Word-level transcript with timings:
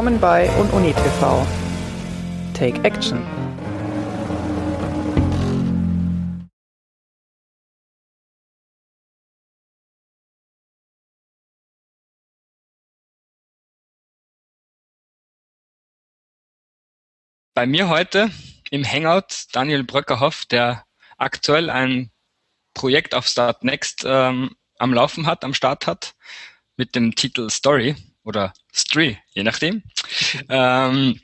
Willkommen 0.00 0.18
bei 0.18 0.48
Ununi 0.58 0.94
TV. 0.94 1.46
Take 2.54 2.82
Action. 2.84 3.20
Bei 17.52 17.66
mir 17.66 17.90
heute 17.90 18.30
im 18.70 18.82
Hangout 18.82 19.48
Daniel 19.52 19.84
Bröckerhoff, 19.84 20.46
der 20.46 20.86
aktuell 21.18 21.68
ein 21.68 22.10
Projekt 22.72 23.14
auf 23.14 23.26
Start 23.26 23.64
Next 23.64 24.04
ähm, 24.06 24.56
am 24.78 24.94
Laufen 24.94 25.26
hat, 25.26 25.44
am 25.44 25.52
Start 25.52 25.86
hat, 25.86 26.14
mit 26.78 26.94
dem 26.94 27.14
Titel 27.14 27.50
Story 27.50 27.96
oder 28.24 28.52
Stree, 28.72 29.16
je 29.32 29.42
nachdem. 29.42 29.82
ähm, 30.48 31.20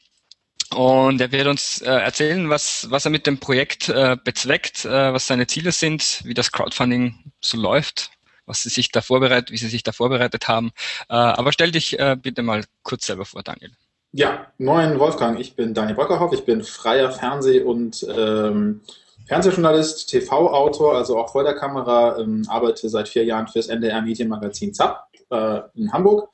und 0.75 1.21
er 1.21 1.31
wird 1.31 1.47
uns 1.47 1.81
äh, 1.81 1.91
erzählen, 1.91 2.51
was, 2.51 2.91
was 2.91 3.05
er 3.05 3.11
mit 3.11 3.27
dem 3.27 3.39
Projekt 3.39 3.89
äh, 3.89 4.17
bezweckt, 4.23 4.85
äh, 4.85 5.13
was 5.13 5.27
seine 5.27 5.47
Ziele 5.47 5.73
sind, 5.73 6.23
wie 6.25 6.35
das 6.35 6.51
Crowdfunding 6.51 7.33
so 7.41 7.57
läuft, 7.57 8.11
was 8.47 8.63
sie 8.63 8.69
sich 8.69 8.91
da 8.91 9.01
vorbereitet, 9.01 9.53
wie 9.53 9.59
sie 9.59 9.69
sich 9.69 9.85
da 9.85 9.93
vorbereitet 9.93 10.49
haben. 10.49 10.73
Äh, 11.09 11.15
aber 11.15 11.53
stell 11.53 11.71
dich 11.71 11.99
äh, 11.99 12.17
bitte 12.21 12.43
mal 12.43 12.65
kurz 12.83 13.07
selber 13.07 13.25
vor, 13.25 13.43
Daniel. 13.43 13.71
Ja, 14.13 14.47
moin 14.59 14.99
Wolfgang, 14.99 15.39
ich 15.39 15.55
bin 15.55 15.75
Daniel 15.75 15.95
Brockerhoff, 15.95 16.33
ich 16.33 16.45
bin 16.45 16.63
freier 16.63 17.13
Fernseh- 17.13 17.63
und 17.63 18.05
ähm, 18.09 18.81
Fernsehjournalist, 19.29 20.09
TV-Autor, 20.09 20.97
also 20.97 21.19
auch 21.19 21.31
vor 21.31 21.45
der 21.45 21.55
Kamera, 21.55 22.19
ähm, 22.19 22.45
arbeite 22.49 22.89
seit 22.89 23.09
vier 23.09 23.25
Jahren 23.25 23.49
fürs 23.49 23.67
NDR-Medienmagazin 23.69 24.73
ZAP 24.73 25.07
äh, 25.31 25.61
in 25.75 25.93
Hamburg 25.93 26.31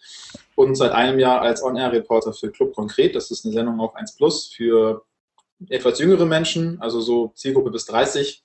und 0.55 0.75
seit 0.75 0.93
einem 0.93 1.19
Jahr 1.19 1.41
als 1.41 1.63
On-Air-Reporter 1.63 2.33
für 2.33 2.51
Club 2.51 2.75
Konkret. 2.75 3.15
Das 3.15 3.31
ist 3.31 3.45
eine 3.45 3.55
Sendung 3.55 3.81
auf 3.81 3.95
1 3.95 4.17
Plus 4.17 4.49
für 4.49 5.05
etwas 5.69 5.99
jüngere 5.99 6.27
Menschen, 6.27 6.81
also 6.81 7.01
so 7.01 7.33
Zielgruppe 7.35 7.71
bis 7.71 7.87
30, 7.87 8.43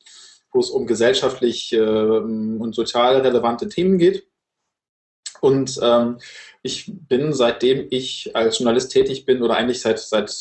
wo 0.51 0.59
es 0.59 0.69
um 0.69 0.87
gesellschaftlich 0.87 1.73
äh, 1.73 1.79
und 1.79 2.73
sozial 2.73 3.17
relevante 3.17 3.69
Themen 3.69 3.97
geht. 3.97 4.27
Und 5.39 5.79
ähm, 5.83 6.17
ich 6.63 6.91
bin, 7.07 7.33
seitdem 7.33 7.87
ich 7.89 8.35
als 8.35 8.57
Journalist 8.57 8.91
tätig 8.91 9.25
bin, 9.25 9.41
oder 9.43 9.55
eigentlich 9.55 9.81
seit, 9.81 9.99
seit, 9.99 10.33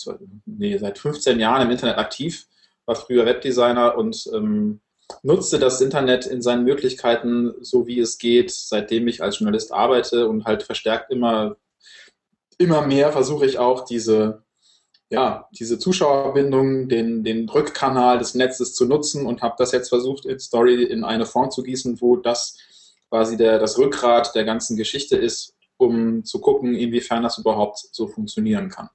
nee, 0.46 0.78
seit 0.78 0.98
15 0.98 1.38
Jahren 1.38 1.62
im 1.62 1.70
Internet 1.70 1.98
aktiv, 1.98 2.46
war 2.86 2.96
früher 2.96 3.26
Webdesigner 3.26 3.96
und 3.96 4.28
ähm, 4.32 4.80
nutzte 5.22 5.58
das 5.58 5.80
Internet 5.80 6.26
in 6.26 6.42
seinen 6.42 6.64
Möglichkeiten 6.64 7.54
so 7.60 7.86
wie 7.86 8.00
es 8.00 8.18
geht, 8.18 8.50
seitdem 8.50 9.08
ich 9.08 9.22
als 9.22 9.38
Journalist 9.38 9.72
arbeite 9.72 10.28
und 10.28 10.44
halt 10.44 10.62
verstärkt 10.62 11.10
immer, 11.10 11.56
immer 12.58 12.86
mehr 12.86 13.12
versuche 13.12 13.46
ich 13.46 13.58
auch 13.58 13.84
diese, 13.84 14.42
ja, 15.10 15.48
diese 15.52 15.78
Zuschauerbindung, 15.78 16.88
den, 16.88 17.22
den 17.24 17.48
Rückkanal 17.48 18.18
des 18.18 18.34
Netzes 18.34 18.74
zu 18.74 18.86
nutzen 18.86 19.26
und 19.26 19.42
habe 19.42 19.54
das 19.58 19.72
jetzt 19.72 19.88
versucht, 19.88 20.26
in 20.26 20.38
Story 20.38 20.82
in 20.84 21.04
eine 21.04 21.26
Form 21.26 21.50
zu 21.50 21.62
gießen, 21.62 22.00
wo 22.00 22.16
das 22.16 22.58
quasi 23.08 23.36
der, 23.36 23.58
das 23.58 23.78
Rückgrat 23.78 24.34
der 24.34 24.44
ganzen 24.44 24.76
Geschichte 24.76 25.16
ist, 25.16 25.54
um 25.76 26.24
zu 26.24 26.40
gucken, 26.40 26.74
inwiefern 26.74 27.22
das 27.22 27.38
überhaupt 27.38 27.78
so 27.92 28.08
funktionieren 28.08 28.68
kann. 28.68 28.88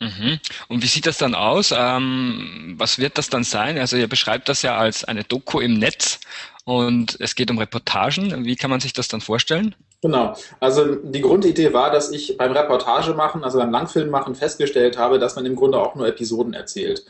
Mhm. 0.00 0.40
Und 0.68 0.82
wie 0.82 0.86
sieht 0.86 1.06
das 1.06 1.18
dann 1.18 1.34
aus? 1.34 1.74
Ähm, 1.76 2.74
was 2.78 2.98
wird 2.98 3.18
das 3.18 3.28
dann 3.28 3.44
sein? 3.44 3.78
Also 3.78 3.96
ihr 3.96 4.08
beschreibt 4.08 4.48
das 4.48 4.62
ja 4.62 4.76
als 4.76 5.04
eine 5.04 5.24
Doku 5.24 5.60
im 5.60 5.74
Netz 5.78 6.20
und 6.64 7.18
es 7.20 7.34
geht 7.34 7.50
um 7.50 7.58
Reportagen. 7.58 8.44
Wie 8.44 8.56
kann 8.56 8.70
man 8.70 8.80
sich 8.80 8.94
das 8.94 9.08
dann 9.08 9.20
vorstellen? 9.20 9.74
Genau. 10.00 10.34
Also 10.58 10.94
die 10.94 11.20
Grundidee 11.20 11.74
war, 11.74 11.90
dass 11.90 12.10
ich 12.10 12.38
beim 12.38 12.52
Reportage 12.52 13.12
machen, 13.12 13.44
also 13.44 13.58
beim 13.58 13.70
Langfilm 13.70 14.08
machen, 14.08 14.34
festgestellt 14.34 14.96
habe, 14.96 15.18
dass 15.18 15.36
man 15.36 15.44
im 15.44 15.56
Grunde 15.56 15.78
auch 15.78 15.94
nur 15.94 16.08
Episoden 16.08 16.54
erzählt. 16.54 17.04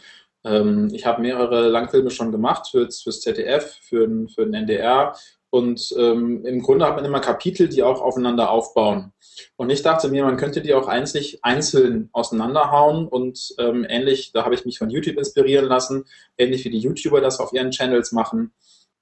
Ähm, 0.45 0.89
ich 0.93 1.07
habe 1.07 1.23
mehrere 1.23 1.69
Langfilme 1.69 2.11
schon 2.11 2.33
gemacht 2.33 2.69
fürs, 2.69 3.03
fürs 3.03 3.21
ZDF, 3.21 3.79
für, 3.83 4.09
für 4.35 4.45
den 4.45 4.55
NDR 4.55 5.15
und 5.51 5.93
ähm, 5.99 6.45
im 6.47 6.63
Grunde 6.63 6.87
hat 6.87 6.95
man 6.95 7.05
immer 7.05 7.21
Kapitel, 7.21 7.69
die 7.69 7.83
auch 7.83 8.01
aufeinander 8.01 8.51
aufbauen. 8.51 9.13
Und 9.57 9.71
ich 9.71 9.83
dachte 9.83 10.09
mir, 10.09 10.25
man 10.25 10.37
könnte 10.37 10.61
die 10.63 10.75
auch 10.75 10.87
einzig 10.87 11.41
einzeln 11.43 12.09
auseinanderhauen 12.13 13.09
und 13.09 13.55
ähm, 13.59 13.85
ähnlich, 13.89 14.31
da 14.33 14.45
habe 14.45 14.55
ich 14.55 14.65
mich 14.65 14.79
von 14.79 14.91
YouTube 14.91 15.17
inspirieren 15.17 15.67
lassen, 15.67 16.05
ähnlich 16.39 16.65
wie 16.65 16.71
die 16.71 16.79
YouTuber 16.79 17.21
das 17.21 17.41
auf 17.41 17.53
ihren 17.53 17.73
Channels 17.73 18.13
machen, 18.13 18.53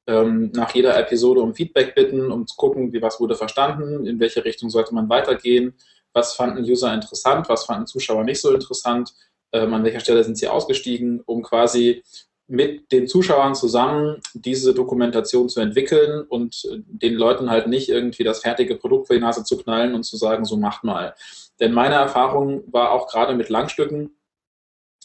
ähm, 0.07 0.51
nach 0.55 0.75
jeder 0.75 0.99
Episode 0.99 1.41
um 1.43 1.55
Feedback 1.55 1.95
bitten, 1.95 2.33
um 2.33 2.47
zu 2.47 2.57
gucken, 2.57 2.93
wie 2.95 3.03
was 3.03 3.21
wurde 3.21 3.35
verstanden, 3.35 4.07
in 4.07 4.19
welche 4.19 4.45
Richtung 4.45 4.71
sollte 4.71 4.95
man 4.95 5.09
weitergehen, 5.09 5.75
was 6.15 6.35
fanden 6.35 6.65
User 6.65 6.95
interessant, 6.95 7.49
was 7.51 7.67
fanden 7.67 7.87
Zuschauer 7.87 8.25
nicht 8.25 8.41
so 8.41 8.53
interessant, 8.55 9.13
ähm, 9.53 9.75
an 9.75 9.85
welcher 9.85 10.01
Stelle 10.01 10.25
sind 10.25 10.39
sie 10.39 10.49
ausgestiegen, 10.49 11.21
um 11.27 11.43
quasi 11.43 12.03
mit 12.49 12.91
den 12.93 13.07
Zuschauern 13.07 13.55
zusammen 13.55 14.21
diese 14.33 14.73
Dokumentation 14.73 15.51
zu 15.51 15.61
entwickeln 15.61 16.23
und 16.23 16.67
den 16.87 17.15
Leuten 17.15 17.51
halt 17.51 17.67
nicht 17.67 17.91
irgendwie 17.91 18.25
das 18.25 18.41
fertige 18.41 18.77
Produkt 18.77 19.07
vor 19.07 19.15
die 19.17 19.23
Nase 19.23 19.45
zu 19.45 19.59
knallen 19.59 19.95
und 19.95 20.05
zu 20.05 20.17
sagen, 20.17 20.47
so 20.47 20.57
macht 20.57 20.83
mal. 20.83 21.15
Denn 21.61 21.73
meine 21.73 21.97
Erfahrung 21.97 22.65
war 22.73 22.93
auch 22.93 23.07
gerade 23.07 23.35
mit 23.35 23.51
Langstücken, 23.51 24.17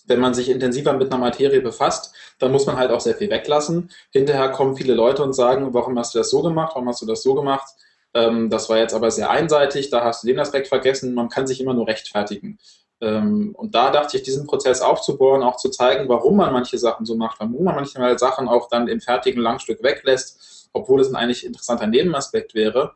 wenn 0.06 0.20
man 0.20 0.34
sich 0.34 0.50
intensiver 0.50 0.94
mit 0.94 1.12
einer 1.12 1.20
Materie 1.20 1.62
befasst, 1.62 2.16
dann 2.40 2.52
muss 2.52 2.66
man 2.66 2.78
halt 2.78 2.92
auch 2.92 3.00
sehr 3.00 3.16
viel 3.16 3.30
weglassen. 3.30 3.90
Hinterher 4.12 4.50
kommen 4.50 4.75
viele 4.75 4.94
Leute 4.94 5.24
und 5.24 5.34
sagen, 5.34 5.74
warum 5.74 5.98
hast 5.98 6.14
du 6.14 6.20
das 6.20 6.30
so 6.30 6.42
gemacht, 6.42 6.72
warum 6.75 6.90
hast 6.90 7.02
du 7.02 7.06
das 7.06 7.24
so 7.24 7.36
gemacht? 7.36 7.68
Ähm, 8.14 8.50
das 8.50 8.70
war 8.70 8.78
jetzt 8.78 8.94
aber 8.94 9.12
sehr 9.12 9.30
einseitig, 9.30 9.90
da 9.90 10.04
hast 10.04 10.24
du 10.24 10.28
den 10.28 10.40
Aspekt 10.40 10.68
vergessen. 10.68 11.14
Man 11.14 11.30
kann 11.30 11.48
sich 11.48 11.60
immer 11.62 11.74
nur 11.74 11.88
rechtfertigen. 11.88 12.60
Ähm, 13.03 13.53
und 13.56 13.75
da 13.75 13.91
dachte 13.91 14.16
ich, 14.16 14.24
diesen 14.24 14.47
Prozess 14.47 14.81
aufzubauen, 14.81 15.44
auch 15.44 15.58
zu 15.58 15.69
zeigen, 15.69 16.08
warum 16.08 16.38
man 16.38 16.53
manche 16.53 16.78
Sachen 16.78 17.06
so 17.06 17.16
macht, 17.16 17.38
warum 17.41 17.66
man 17.66 17.75
manchmal 17.75 18.18
Sachen 18.18 18.47
auch 18.47 18.69
dann 18.69 18.88
im 18.88 19.02
fertigen 19.02 19.41
Langstück 19.41 19.84
weglässt, 19.84 20.69
obwohl 20.72 21.02
es 21.02 21.09
ein 21.09 21.18
eigentlich 21.18 21.46
interessanter 21.46 21.88
Nebenaspekt 21.88 22.56
wäre. 22.56 22.94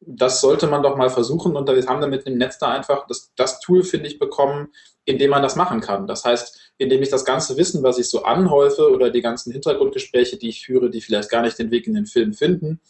Das 0.00 0.40
sollte 0.40 0.68
man 0.68 0.82
doch 0.82 0.96
mal 0.96 1.10
versuchen 1.10 1.54
und 1.54 1.68
wir 1.68 1.86
haben 1.86 2.00
damit 2.00 2.26
im 2.26 2.38
Netz 2.38 2.58
da 2.58 2.68
einfach 2.68 3.06
das, 3.08 3.32
das 3.36 3.60
Tool, 3.60 3.82
finde 3.82 4.06
ich, 4.06 4.18
bekommen, 4.18 4.68
in 5.04 5.18
dem 5.18 5.30
man 5.30 5.42
das 5.42 5.54
machen 5.54 5.80
kann. 5.80 6.06
Das 6.06 6.24
heißt, 6.24 6.72
indem 6.78 7.02
ich 7.02 7.10
das 7.10 7.26
ganze 7.26 7.58
Wissen, 7.58 7.82
was 7.82 7.98
ich 7.98 8.08
so 8.08 8.22
anhäufe 8.22 8.90
oder 8.90 9.10
die 9.10 9.20
ganzen 9.20 9.52
Hintergrundgespräche, 9.52 10.38
die 10.38 10.48
ich 10.48 10.64
führe, 10.64 10.88
die 10.88 11.02
vielleicht 11.02 11.30
gar 11.30 11.42
nicht 11.42 11.58
den 11.58 11.70
Weg 11.70 11.86
in 11.86 11.94
den 11.94 12.06
Film 12.06 12.32
finden, 12.32 12.80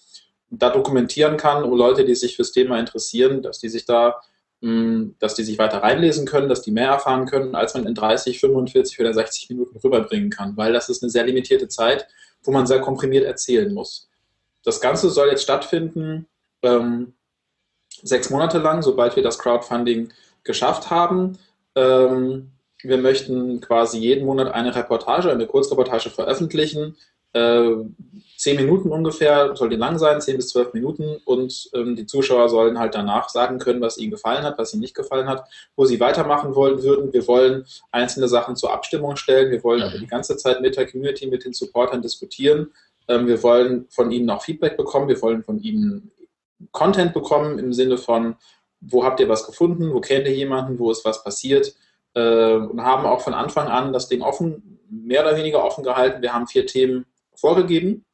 da 0.51 0.71
dokumentieren 0.71 1.37
kann, 1.37 1.65
um 1.65 1.77
Leute, 1.77 2.05
die 2.05 2.15
sich 2.15 2.37
fürs 2.37 2.53
Thema 2.53 2.79
interessieren, 2.79 3.43
dass 3.43 3.59
die 3.59 3.69
sich 3.69 3.85
da 3.85 4.21
dass 4.61 5.35
die 5.35 5.45
sich 5.45 5.59
weiter 5.59 5.83
reinlesen 5.83 6.27
können, 6.27 6.49
dass 6.49 6.63
die 6.63 6.71
mehr 6.71 6.89
erfahren 6.89 7.27
können, 7.27 7.55
als 7.55 7.75
man 7.75 7.87
in 7.87 7.95
30, 7.95 8.41
45 8.41 8.99
oder 9.01 9.13
60 9.13 9.51
Minuten 9.51 9.79
rüberbringen 9.79 10.31
kann, 10.31 10.57
weil 10.57 10.73
das 10.73 10.89
ist 10.89 11.03
eine 11.03 11.11
sehr 11.11 11.25
limitierte 11.25 11.69
Zeit, 11.69 12.07
wo 12.43 12.53
man 12.53 12.67
sehr 12.67 12.81
komprimiert 12.81 13.25
erzählen 13.25 13.73
muss. 13.73 14.09
Das 14.65 14.81
Ganze 14.81 15.11
soll 15.11 15.29
jetzt 15.29 15.43
stattfinden 15.43 16.27
ähm, 16.63 17.13
sechs 18.03 18.31
Monate 18.31 18.59
lang, 18.59 18.83
sobald 18.83 19.15
wir 19.15 19.23
das 19.23 19.39
Crowdfunding 19.39 20.13
geschafft 20.43 20.91
haben. 20.91 21.39
Ähm, 21.75 22.53
wir 22.83 22.99
möchten 22.99 23.61
quasi 23.61 23.99
jeden 23.99 24.27
Monat 24.27 24.53
eine 24.53 24.75
Reportage, 24.75 25.31
eine 25.31 25.47
Kurzreportage 25.47 26.11
veröffentlichen, 26.11 26.97
äh, 27.37 27.85
zehn 28.37 28.57
Minuten 28.57 28.91
ungefähr, 28.91 29.57
soll 29.57 29.71
die 29.71 29.77
lang 29.77 29.99
sein, 29.99 30.21
zehn 30.21 30.37
bis 30.37 30.49
zwölf 30.49 30.73
Minuten. 30.73 31.17
Und 31.25 31.69
ähm, 31.75 31.97
die 31.97 32.07
Zuschauer 32.07 32.49
sollen 32.49 32.79
halt 32.79 32.95
danach 32.95 33.29
sagen 33.29 33.59
können, 33.59 33.81
was 33.81 33.99
ihnen 33.99 34.11
gefallen 34.11 34.45
hat, 34.45 34.59
was 34.59 34.73
ihnen 34.73 34.81
nicht 34.81 34.95
gefallen 34.95 35.29
hat, 35.29 35.49
wo 35.75 35.85
sie 35.85 36.01
weitermachen 36.01 36.55
wollen 36.55 36.83
würden. 36.83 37.13
Wir 37.13 37.27
wollen 37.27 37.65
einzelne 37.91 38.29
Sachen 38.29 38.57
zur 38.57 38.73
Abstimmung 38.73 39.17
stellen, 39.17 39.51
wir 39.51 39.65
wollen 39.65 39.83
aber 39.83 39.99
die 39.99 40.07
ganze 40.07 40.37
Zeit 40.37 40.61
mit 40.61 40.77
der 40.77 40.91
Community, 40.91 41.27
mit 41.27 41.45
den 41.45 41.53
Supportern 41.53 42.03
diskutieren. 42.03 42.73
Ähm, 43.09 43.27
wir 43.27 43.43
wollen 43.43 43.87
von 43.91 44.11
ihnen 44.11 44.31
auch 44.31 44.43
Feedback 44.43 44.77
bekommen, 44.77 45.09
wir 45.09 45.21
wollen 45.23 45.43
von 45.43 45.59
ihnen 45.61 46.11
Content 46.73 47.13
bekommen 47.13 47.59
im 47.59 47.73
Sinne 47.73 47.99
von, 47.99 48.37
wo 48.81 49.05
habt 49.05 49.21
ihr 49.21 49.29
was 49.29 49.47
gefunden, 49.47 49.93
wo 49.93 50.01
kennt 50.01 50.27
ihr 50.27 50.35
jemanden, 50.35 50.79
wo 50.79 50.91
ist 50.91 51.05
was 51.05 51.23
passiert? 51.23 51.75
Äh, 52.15 52.55
und 52.55 52.83
haben 52.83 53.07
auch 53.07 53.21
von 53.21 53.35
Anfang 53.35 53.69
an 53.69 53.93
das 53.93 54.09
Ding 54.09 54.23
offen, 54.23 54.81
mehr 54.89 55.23
oder 55.23 55.37
weniger 55.37 55.65
offen 55.65 55.85
gehalten. 55.85 56.23
Wir 56.23 56.33
haben 56.33 56.47
vier 56.47 56.67
Themen 56.67 57.07
vorgegeben 57.39 58.05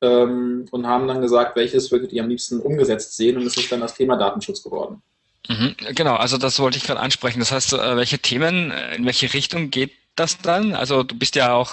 ähm, 0.00 0.66
und 0.70 0.86
haben 0.86 1.08
dann 1.08 1.20
gesagt, 1.20 1.56
welches 1.56 1.90
würdet 1.90 2.12
ihr 2.12 2.22
am 2.22 2.28
liebsten 2.28 2.60
umgesetzt 2.60 3.16
sehen 3.16 3.36
und 3.36 3.46
es 3.46 3.56
ist 3.56 3.70
dann 3.70 3.80
das 3.80 3.94
Thema 3.94 4.16
Datenschutz 4.16 4.62
geworden. 4.62 5.02
Mhm, 5.48 5.76
genau, 5.94 6.16
also 6.16 6.36
das 6.36 6.58
wollte 6.58 6.76
ich 6.76 6.84
gerade 6.84 7.00
ansprechen. 7.00 7.38
Das 7.38 7.52
heißt, 7.52 7.72
äh, 7.72 7.96
welche 7.96 8.18
Themen, 8.18 8.70
äh, 8.70 8.96
in 8.96 9.06
welche 9.06 9.32
Richtung 9.32 9.70
geht 9.70 9.92
das 10.14 10.38
dann? 10.38 10.74
Also 10.74 11.02
du 11.02 11.14
bist 11.16 11.36
ja 11.36 11.54
auch 11.54 11.72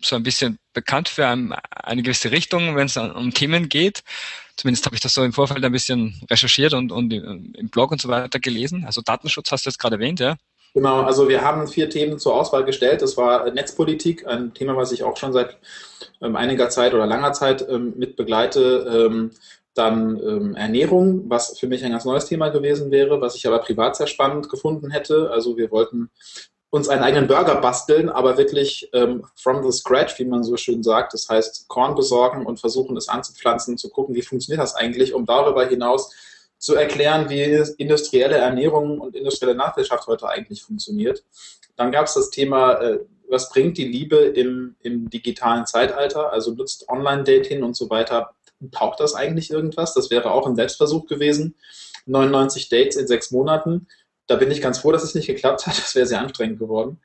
so 0.00 0.16
ein 0.16 0.22
bisschen 0.22 0.58
bekannt 0.72 1.08
für 1.08 1.26
ein, 1.26 1.52
eine 1.70 2.02
gewisse 2.02 2.30
Richtung, 2.30 2.76
wenn 2.76 2.86
es 2.86 2.96
um 2.96 3.34
Themen 3.34 3.68
geht. 3.68 4.02
Zumindest 4.56 4.86
habe 4.86 4.94
ich 4.94 5.00
das 5.00 5.14
so 5.14 5.22
im 5.24 5.32
Vorfeld 5.32 5.64
ein 5.64 5.72
bisschen 5.72 6.20
recherchiert 6.30 6.72
und, 6.72 6.92
und 6.92 7.12
im 7.12 7.68
Blog 7.68 7.92
und 7.92 8.00
so 8.00 8.08
weiter 8.08 8.40
gelesen. 8.40 8.84
Also 8.84 9.02
Datenschutz 9.02 9.52
hast 9.52 9.66
du 9.66 9.70
jetzt 9.70 9.78
gerade 9.78 9.96
erwähnt, 9.96 10.20
ja? 10.20 10.36
Genau, 10.72 11.02
also 11.02 11.28
wir 11.28 11.42
haben 11.42 11.66
vier 11.66 11.90
Themen 11.90 12.18
zur 12.18 12.34
Auswahl 12.34 12.64
gestellt. 12.64 13.02
Das 13.02 13.16
war 13.16 13.50
Netzpolitik, 13.50 14.26
ein 14.26 14.54
Thema, 14.54 14.76
was 14.76 14.92
ich 14.92 15.02
auch 15.02 15.16
schon 15.16 15.32
seit 15.32 15.58
ähm, 16.22 16.36
einiger 16.36 16.70
Zeit 16.70 16.94
oder 16.94 17.06
langer 17.06 17.32
Zeit 17.32 17.66
ähm, 17.68 17.94
mit 17.96 18.16
begleite. 18.16 19.08
Ähm, 19.10 19.30
dann 19.74 20.18
ähm, 20.18 20.54
Ernährung, 20.54 21.28
was 21.28 21.58
für 21.58 21.66
mich 21.66 21.84
ein 21.84 21.92
ganz 21.92 22.04
neues 22.04 22.26
Thema 22.26 22.48
gewesen 22.48 22.90
wäre, 22.90 23.20
was 23.20 23.36
ich 23.36 23.46
aber 23.46 23.58
privat 23.60 23.96
sehr 23.96 24.06
spannend 24.06 24.48
gefunden 24.48 24.90
hätte. 24.90 25.30
Also 25.30 25.56
wir 25.56 25.70
wollten 25.70 26.10
uns 26.70 26.88
einen 26.88 27.02
eigenen 27.02 27.26
Burger 27.26 27.56
basteln, 27.56 28.08
aber 28.08 28.36
wirklich 28.38 28.88
ähm, 28.92 29.24
from 29.36 29.62
the 29.62 29.76
scratch, 29.76 30.18
wie 30.18 30.24
man 30.24 30.44
so 30.44 30.56
schön 30.56 30.82
sagt. 30.82 31.14
Das 31.14 31.28
heißt, 31.28 31.68
Korn 31.68 31.94
besorgen 31.96 32.46
und 32.46 32.60
versuchen, 32.60 32.96
es 32.96 33.08
anzupflanzen, 33.08 33.76
zu 33.76 33.90
gucken, 33.90 34.14
wie 34.14 34.22
funktioniert 34.22 34.62
das 34.62 34.76
eigentlich, 34.76 35.14
um 35.14 35.26
darüber 35.26 35.66
hinaus 35.66 36.14
zu 36.60 36.76
erklären, 36.76 37.28
wie 37.28 37.42
industrielle 37.78 38.36
Ernährung 38.36 39.00
und 39.00 39.16
industrielle 39.16 39.54
Landwirtschaft 39.54 40.06
heute 40.06 40.28
eigentlich 40.28 40.62
funktioniert. 40.62 41.24
Dann 41.74 41.90
gab 41.90 42.06
es 42.06 42.14
das 42.14 42.30
Thema, 42.30 42.74
äh, 42.74 43.00
was 43.28 43.50
bringt 43.50 43.78
die 43.78 43.88
Liebe 43.88 44.16
im, 44.16 44.76
im 44.82 45.10
digitalen 45.10 45.66
Zeitalter? 45.66 46.32
Also 46.32 46.52
nutzt 46.52 46.88
Online-Dating 46.88 47.64
und 47.64 47.76
so 47.76 47.90
weiter. 47.90 48.34
Taucht 48.70 49.00
das 49.00 49.14
eigentlich 49.14 49.50
irgendwas? 49.50 49.94
Das 49.94 50.10
wäre 50.10 50.30
auch 50.30 50.46
ein 50.46 50.54
Selbstversuch 50.54 51.06
gewesen. 51.06 51.56
99 52.06 52.68
Dates 52.68 52.96
in 52.96 53.08
sechs 53.08 53.32
Monaten 53.32 53.88
da 54.30 54.36
bin 54.36 54.50
ich 54.52 54.62
ganz 54.62 54.78
froh, 54.78 54.92
dass 54.92 55.02
es 55.02 55.16
nicht 55.16 55.26
geklappt 55.26 55.66
hat. 55.66 55.76
Das 55.76 55.94
wäre 55.94 56.06
sehr 56.06 56.20
anstrengend 56.20 56.60
geworden. 56.60 56.98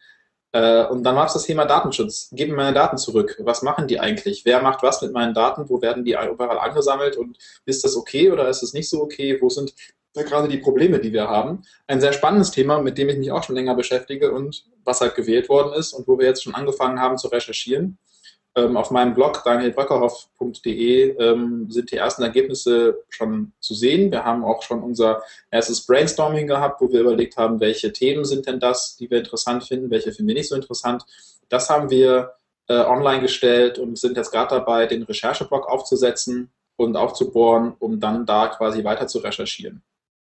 Äh, 0.56 0.86
und 0.86 1.04
dann 1.04 1.18
war 1.18 1.26
es 1.26 1.34
das 1.34 1.44
Thema 1.44 1.66
Datenschutz. 1.66 2.30
Geben 2.32 2.56
meine 2.56 2.74
Daten 2.74 2.98
zurück. 2.98 3.36
Was 3.44 3.62
machen 3.62 3.90
die 3.90 4.00
eigentlich? 4.00 4.46
Wer 4.46 4.62
macht 4.62 4.84
was 4.84 5.02
mit 5.02 5.12
meinen 5.12 5.34
Daten? 5.34 5.70
Wo 5.70 5.82
werden 5.82 6.06
die 6.06 6.14
überall 6.14 6.60
angesammelt? 6.60 7.18
Und 7.18 7.38
ist 7.66 7.84
das 7.84 7.98
okay 7.98 8.32
oder 8.32 8.48
ist 8.48 8.64
es 8.64 8.72
nicht 8.72 8.90
so 8.90 9.02
okay? 9.02 9.38
Wo 9.42 9.50
sind 9.50 9.74
gerade 10.14 10.48
die 10.48 10.60
Probleme, 10.60 11.00
die 11.00 11.12
wir 11.12 11.28
haben? 11.28 11.64
Ein 11.88 12.00
sehr 12.00 12.14
spannendes 12.14 12.52
Thema, 12.52 12.80
mit 12.80 12.98
dem 12.98 13.10
ich 13.10 13.18
mich 13.18 13.34
auch 13.34 13.44
schon 13.44 13.56
länger 13.56 13.76
beschäftige 13.76 14.32
und 14.32 14.64
was 14.86 15.02
halt 15.02 15.16
gewählt 15.16 15.50
worden 15.50 15.74
ist 15.74 15.92
und 15.92 16.08
wo 16.08 16.18
wir 16.18 16.26
jetzt 16.26 16.44
schon 16.44 16.56
angefangen 16.56 17.02
haben 17.02 17.18
zu 17.18 17.28
recherchieren. 17.28 17.98
Ähm, 18.58 18.78
auf 18.78 18.90
meinem 18.90 19.14
Blog 19.14 19.44
danielbröckerhoff.de 19.44 21.18
ähm, 21.18 21.70
sind 21.70 21.92
die 21.92 21.98
ersten 21.98 22.24
Ergebnisse 22.24 23.04
schon 23.10 23.52
zu 23.60 23.74
sehen. 23.74 24.12
Wir 24.12 24.24
haben 24.24 24.46
auch 24.46 24.64
schon 24.64 24.82
unser 24.82 25.24
erstes 25.52 25.86
Brainstorming 25.86 26.48
gehabt, 26.48 26.80
wo 26.80 26.90
wir 26.90 27.02
überlegt 27.02 27.36
haben, 27.36 27.60
welche 27.60 27.92
Themen 27.92 28.24
sind 28.24 28.48
denn 28.48 28.62
das, 28.62 28.96
die 28.96 29.10
wir 29.12 29.18
interessant 29.18 29.66
finden, 29.66 29.92
welche 29.92 30.14
finden 30.14 30.30
wir 30.30 30.36
nicht 30.36 30.48
so 30.48 30.56
interessant. 30.56 31.04
Das 31.50 31.70
haben 31.70 31.90
wir 31.90 32.36
äh, 32.68 32.76
online 32.76 33.22
gestellt 33.22 33.78
und 33.78 34.00
sind 34.00 34.16
jetzt 34.16 34.32
gerade 34.32 34.56
dabei, 34.56 34.86
den 34.86 35.04
Rechercheblog 35.04 35.68
aufzusetzen 35.68 36.50
und 36.78 36.96
aufzubohren, 36.96 37.74
um 37.80 38.00
dann 38.00 38.26
da 38.26 38.48
quasi 38.48 38.86
weiter 38.86 39.08
zu 39.08 39.20
recherchieren. 39.20 39.84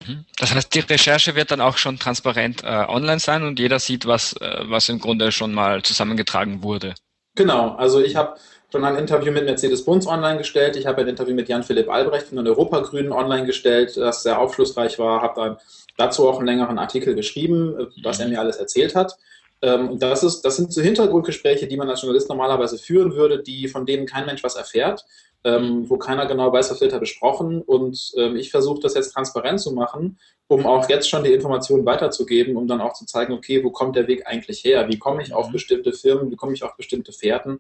Mhm. 0.08 0.26
Das 0.38 0.56
heißt, 0.56 0.74
die 0.74 0.80
Recherche 0.80 1.36
wird 1.36 1.52
dann 1.52 1.62
auch 1.62 1.78
schon 1.78 2.00
transparent 2.00 2.64
äh, 2.64 2.86
online 2.88 3.20
sein 3.20 3.44
und 3.44 3.60
jeder 3.60 3.80
sieht, 3.80 4.08
was, 4.08 4.34
äh, 4.34 4.64
was 4.64 4.90
im 4.90 5.00
Grunde 5.00 5.32
schon 5.32 5.54
mal 5.54 5.84
zusammengetragen 5.84 6.64
wurde. 6.64 6.96
Genau, 7.38 7.76
also 7.76 8.02
ich 8.02 8.16
habe 8.16 8.36
schon 8.72 8.84
ein 8.84 8.98
Interview 8.98 9.32
mit 9.32 9.46
Mercedes 9.46 9.86
Bunz 9.86 10.08
online 10.08 10.40
gestellt. 10.40 10.76
Ich 10.76 10.88
habe 10.88 11.02
ein 11.02 11.08
Interview 11.08 11.36
mit 11.36 11.48
Jan-Philipp 11.48 11.88
Albrecht 11.88 12.28
von 12.28 12.38
den 12.38 12.48
Europagrünen 12.48 13.12
online 13.12 13.46
gestellt, 13.46 13.96
das 13.96 14.24
sehr 14.24 14.40
aufschlussreich 14.40 14.98
war. 14.98 15.22
Habe 15.22 15.42
dann 15.42 15.58
dazu 15.98 16.28
auch 16.28 16.40
einen 16.40 16.48
längeren 16.48 16.80
Artikel 16.80 17.14
geschrieben, 17.14 17.92
was 18.04 18.20
er 18.20 18.28
mir 18.28 18.40
alles 18.40 18.58
erzählt 18.58 18.96
hat. 18.96 19.18
Ähm, 19.62 19.92
und 19.92 20.02
das, 20.02 20.24
ist, 20.24 20.42
das 20.42 20.56
sind 20.56 20.74
so 20.74 20.82
Hintergrundgespräche, 20.82 21.68
die 21.68 21.78
man 21.78 21.90
als 21.90 22.02
Journalist 22.02 22.28
normalerweise 22.28 22.80
führen 22.80 23.14
würde, 23.14 23.42
die 23.44 23.68
von 23.68 23.86
denen 23.86 24.08
kein 24.08 24.26
Mensch 24.26 24.44
was 24.44 24.56
erfährt, 24.56 25.06
ähm, 25.48 25.90
wo 25.90 25.98
keiner 25.98 26.26
genau 26.26 26.52
weiß, 26.52 26.72
was 26.72 26.82
wird 26.82 26.92
da 26.92 27.00
besprochen. 27.00 27.62
Und 27.62 28.12
ähm, 28.18 28.36
ich 28.36 28.52
versuche 28.52 28.82
das 28.82 28.96
jetzt 28.96 29.14
transparent 29.14 29.62
zu 29.62 29.72
machen, 29.72 30.20
um 30.48 30.66
auch 30.66 30.90
jetzt 30.90 31.10
schon 31.10 31.24
die 31.24 31.32
Informationen 31.32 31.86
weiterzugeben, 31.86 32.58
um 32.58 32.68
dann 32.68 32.82
auch 32.82 32.94
zu 32.94 33.06
zeigen, 33.06 33.34
okay, 33.34 33.64
wo 33.64 33.72
kommt 33.72 33.96
der 33.96 34.08
Weg 34.08 34.28
eigentlich 34.28 34.64
her? 34.66 34.90
Wie 34.90 35.00
komme 35.00 35.22
ich 35.22 35.34
auf 35.34 35.48
mhm. 35.48 35.54
bestimmte 35.54 35.94
Firmen? 35.94 36.30
Wie 36.30 36.36
komme 36.36 36.54
ich 36.54 36.64
auf 36.64 36.76
bestimmte 36.76 37.14
Fährten? 37.14 37.60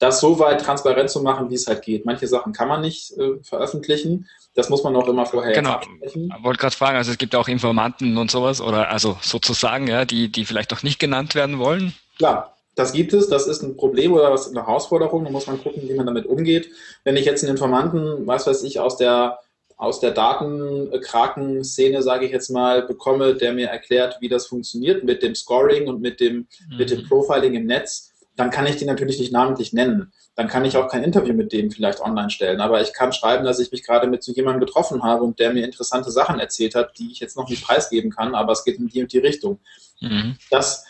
Das 0.00 0.18
so 0.18 0.40
weit 0.40 0.62
transparent 0.62 1.10
zu 1.10 1.22
machen, 1.22 1.48
wie 1.48 1.54
es 1.54 1.68
halt 1.68 1.82
geht. 1.82 2.04
Manche 2.04 2.26
Sachen 2.26 2.52
kann 2.52 2.66
man 2.66 2.80
nicht 2.80 3.16
äh, 3.16 3.36
veröffentlichen. 3.44 4.28
Das 4.54 4.68
muss 4.68 4.82
man 4.82 4.96
auch 4.96 5.06
immer 5.06 5.24
vorher 5.24 5.52
genau. 5.52 5.74
absprechen. 5.74 6.34
Ich 6.36 6.44
wollte 6.44 6.58
gerade 6.58 6.74
fragen, 6.74 6.96
also 6.96 7.12
es 7.12 7.18
gibt 7.18 7.36
auch 7.36 7.46
Informanten 7.46 8.16
und 8.16 8.32
sowas 8.32 8.60
oder 8.60 8.90
also 8.90 9.16
sozusagen, 9.22 9.86
ja, 9.86 10.04
die, 10.04 10.30
die 10.30 10.44
vielleicht 10.44 10.72
auch 10.72 10.82
nicht 10.82 10.98
genannt 10.98 11.36
werden 11.36 11.60
wollen. 11.60 11.94
Klar, 12.18 12.56
das 12.74 12.92
gibt 12.92 13.12
es, 13.12 13.28
das 13.28 13.46
ist 13.46 13.62
ein 13.62 13.76
Problem 13.76 14.12
oder 14.12 14.30
was 14.32 14.48
eine 14.48 14.66
Herausforderung, 14.66 15.24
da 15.24 15.30
muss 15.30 15.46
man 15.46 15.62
gucken, 15.62 15.82
wie 15.88 15.94
man 15.94 16.06
damit 16.06 16.26
umgeht. 16.26 16.70
Wenn 17.04 17.16
ich 17.16 17.26
jetzt 17.26 17.42
einen 17.44 17.52
Informanten, 17.52 18.26
was 18.26 18.46
weiß 18.46 18.62
ich, 18.62 18.80
aus 18.80 18.96
der 18.96 19.38
aus 19.82 19.98
der 19.98 20.12
Datenkraken-Szene, 20.12 22.02
sage 22.02 22.26
ich 22.26 22.30
jetzt 22.30 22.50
mal, 22.50 22.82
bekomme, 22.86 23.34
der 23.34 23.52
mir 23.52 23.66
erklärt, 23.66 24.18
wie 24.20 24.28
das 24.28 24.46
funktioniert 24.46 25.02
mit 25.02 25.24
dem 25.24 25.34
Scoring 25.34 25.88
und 25.88 26.00
mit 26.00 26.20
dem, 26.20 26.46
mhm. 26.68 26.76
mit 26.76 26.90
dem 26.90 27.00
mhm. 27.00 27.08
Profiling 27.08 27.54
im 27.54 27.66
Netz, 27.66 28.12
dann 28.36 28.50
kann 28.50 28.66
ich 28.66 28.76
die 28.76 28.84
natürlich 28.84 29.18
nicht 29.18 29.32
namentlich 29.32 29.72
nennen. 29.72 30.12
Dann 30.36 30.46
kann 30.46 30.64
ich 30.64 30.76
auch 30.76 30.88
kein 30.88 31.02
Interview 31.02 31.34
mit 31.34 31.52
dem 31.52 31.72
vielleicht 31.72 32.00
online 32.00 32.30
stellen. 32.30 32.60
Aber 32.60 32.80
ich 32.80 32.92
kann 32.92 33.12
schreiben, 33.12 33.44
dass 33.44 33.58
ich 33.58 33.72
mich 33.72 33.84
gerade 33.84 34.06
mit 34.06 34.22
so 34.22 34.32
jemandem 34.32 34.64
getroffen 34.64 35.02
habe 35.02 35.24
und 35.24 35.40
der 35.40 35.52
mir 35.52 35.64
interessante 35.64 36.12
Sachen 36.12 36.38
erzählt 36.38 36.76
hat, 36.76 36.96
die 36.98 37.10
ich 37.10 37.18
jetzt 37.18 37.36
noch 37.36 37.48
nicht 37.48 37.64
preisgeben 37.64 38.12
kann, 38.12 38.36
aber 38.36 38.52
es 38.52 38.62
geht 38.62 38.78
in 38.78 38.86
die 38.86 39.02
und 39.02 39.12
die 39.12 39.18
Richtung. 39.18 39.58
Mhm. 40.00 40.36
Das 40.48 40.86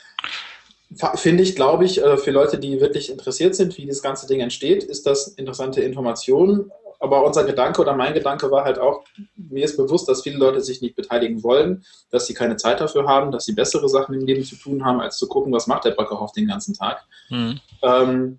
finde 1.14 1.42
ich, 1.42 1.56
glaube 1.56 1.84
ich, 1.84 2.02
äh, 2.02 2.16
für 2.16 2.30
Leute, 2.30 2.58
die 2.58 2.80
wirklich 2.80 3.10
interessiert 3.10 3.54
sind, 3.54 3.76
wie 3.78 3.86
das 3.86 4.02
ganze 4.02 4.26
Ding 4.26 4.40
entsteht, 4.40 4.84
ist 4.84 5.06
das 5.06 5.28
interessante 5.28 5.80
Information. 5.80 6.70
Aber 7.00 7.24
unser 7.26 7.42
Gedanke 7.42 7.80
oder 7.80 7.96
mein 7.96 8.14
Gedanke 8.14 8.48
war 8.52 8.64
halt 8.64 8.78
auch, 8.78 9.02
mir 9.34 9.64
ist 9.64 9.76
bewusst, 9.76 10.08
dass 10.08 10.22
viele 10.22 10.38
Leute 10.38 10.60
sich 10.60 10.82
nicht 10.82 10.94
beteiligen 10.94 11.42
wollen, 11.42 11.84
dass 12.10 12.28
sie 12.28 12.34
keine 12.34 12.56
Zeit 12.56 12.80
dafür 12.80 13.08
haben, 13.08 13.32
dass 13.32 13.44
sie 13.44 13.54
bessere 13.54 13.88
Sachen 13.88 14.14
im 14.14 14.24
Leben 14.24 14.44
zu 14.44 14.54
tun 14.54 14.84
haben, 14.84 15.00
als 15.00 15.16
zu 15.16 15.26
gucken, 15.26 15.52
was 15.52 15.66
macht 15.66 15.84
der 15.84 15.90
Bröckerhoff 15.90 16.30
den 16.30 16.46
ganzen 16.46 16.74
Tag. 16.74 17.04
Mhm. 17.28 17.58
Ähm, 17.82 18.38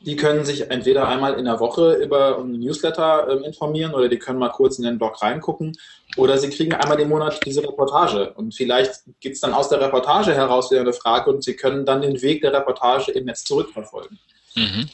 die 0.00 0.16
können 0.16 0.44
sich 0.44 0.70
entweder 0.70 1.08
einmal 1.08 1.34
in 1.34 1.46
der 1.46 1.58
Woche 1.58 1.94
über 1.94 2.38
einen 2.38 2.60
Newsletter 2.60 3.28
äh, 3.28 3.46
informieren 3.46 3.94
oder 3.94 4.08
die 4.08 4.18
können 4.18 4.38
mal 4.38 4.50
kurz 4.50 4.78
in 4.78 4.84
den 4.84 4.98
Blog 4.98 5.22
reingucken 5.22 5.76
oder 6.16 6.38
sie 6.38 6.50
kriegen 6.50 6.74
einmal 6.74 7.00
im 7.00 7.08
Monat 7.08 7.40
diese 7.44 7.62
Reportage 7.62 8.32
und 8.34 8.54
vielleicht 8.54 9.02
gibt 9.20 9.36
es 9.36 9.40
dann 9.40 9.54
aus 9.54 9.68
der 9.68 9.80
Reportage 9.80 10.34
heraus 10.34 10.70
wieder 10.70 10.82
eine 10.82 10.92
Frage 10.92 11.30
und 11.30 11.42
sie 11.42 11.54
können 11.54 11.86
dann 11.86 12.02
den 12.02 12.20
Weg 12.22 12.42
der 12.42 12.52
Reportage 12.52 13.12
im 13.12 13.24
Netz 13.24 13.44
zurückverfolgen. 13.44 14.18
Mhm. 14.54 14.88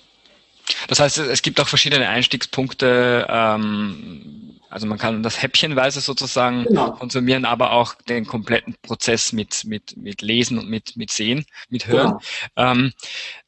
Das 0.88 1.00
heißt, 1.00 1.18
es 1.18 1.42
gibt 1.42 1.60
auch 1.60 1.68
verschiedene 1.68 2.08
Einstiegspunkte. 2.08 3.26
Ähm, 3.28 4.58
also 4.70 4.86
man 4.86 4.96
kann 4.96 5.22
das 5.22 5.42
häppchenweise 5.42 6.00
sozusagen 6.00 6.64
genau. 6.64 6.92
konsumieren, 6.92 7.44
aber 7.44 7.72
auch 7.72 7.94
den 7.94 8.26
kompletten 8.26 8.74
Prozess 8.80 9.32
mit, 9.32 9.64
mit, 9.64 9.96
mit 9.98 10.22
Lesen 10.22 10.58
und 10.58 10.70
mit, 10.70 10.96
mit 10.96 11.10
Sehen, 11.10 11.44
mit 11.68 11.86
Hören. 11.88 12.18
Genau. 12.56 12.72
Ähm, 12.72 12.92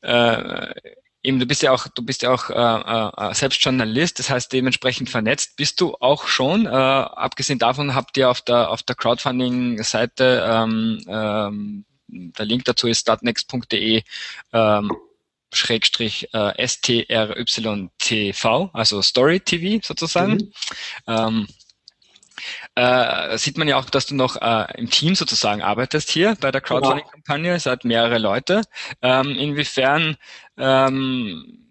äh, 0.02 0.74
eben, 1.24 1.40
du 1.40 1.46
bist 1.46 1.62
ja 1.62 1.72
auch, 1.72 1.88
du 1.88 2.02
bist 2.02 2.22
ja 2.22 2.32
auch 2.32 2.50
äh, 2.50 3.30
äh, 3.30 3.34
selbst 3.34 3.64
Journalist, 3.64 4.18
das 4.18 4.30
heißt 4.30 4.52
dementsprechend 4.52 5.10
vernetzt. 5.10 5.56
Bist 5.56 5.80
du 5.80 5.96
auch 5.98 6.28
schon? 6.28 6.66
Äh, 6.66 6.68
abgesehen 6.68 7.58
davon 7.58 7.94
habt 7.94 8.16
ihr 8.16 8.30
auf 8.30 8.42
der 8.42 8.70
auf 8.70 8.82
der 8.82 8.94
Crowdfunding-Seite 8.94 10.46
ähm, 10.48 11.04
ähm, 11.08 11.84
der 12.06 12.44
Link 12.44 12.64
dazu 12.64 12.86
ist 12.86 13.00
startnext.de 13.00 14.02
ähm, 14.52 14.92
Schrägstrich 15.52 16.28
äh, 16.32 16.66
STRYTV, 16.66 18.44
also 18.72 19.02
Story 19.02 19.40
TV 19.40 19.84
sozusagen. 19.84 20.32
Mhm. 20.34 20.52
Ähm, 21.06 21.46
äh, 22.74 23.36
sieht 23.38 23.58
man 23.58 23.68
ja 23.68 23.76
auch, 23.76 23.90
dass 23.90 24.06
du 24.06 24.14
noch 24.14 24.40
äh, 24.40 24.66
im 24.76 24.90
Team 24.90 25.14
sozusagen 25.14 25.62
arbeitest 25.62 26.10
hier 26.10 26.36
bei 26.40 26.50
der 26.50 26.60
genau. 26.60 26.80
Crowdfunding-Kampagne, 26.80 27.58
seid 27.60 27.84
mehrere 27.84 28.18
Leute. 28.18 28.62
Ähm, 29.02 29.30
inwiefern 29.30 30.16
ähm, 30.56 31.63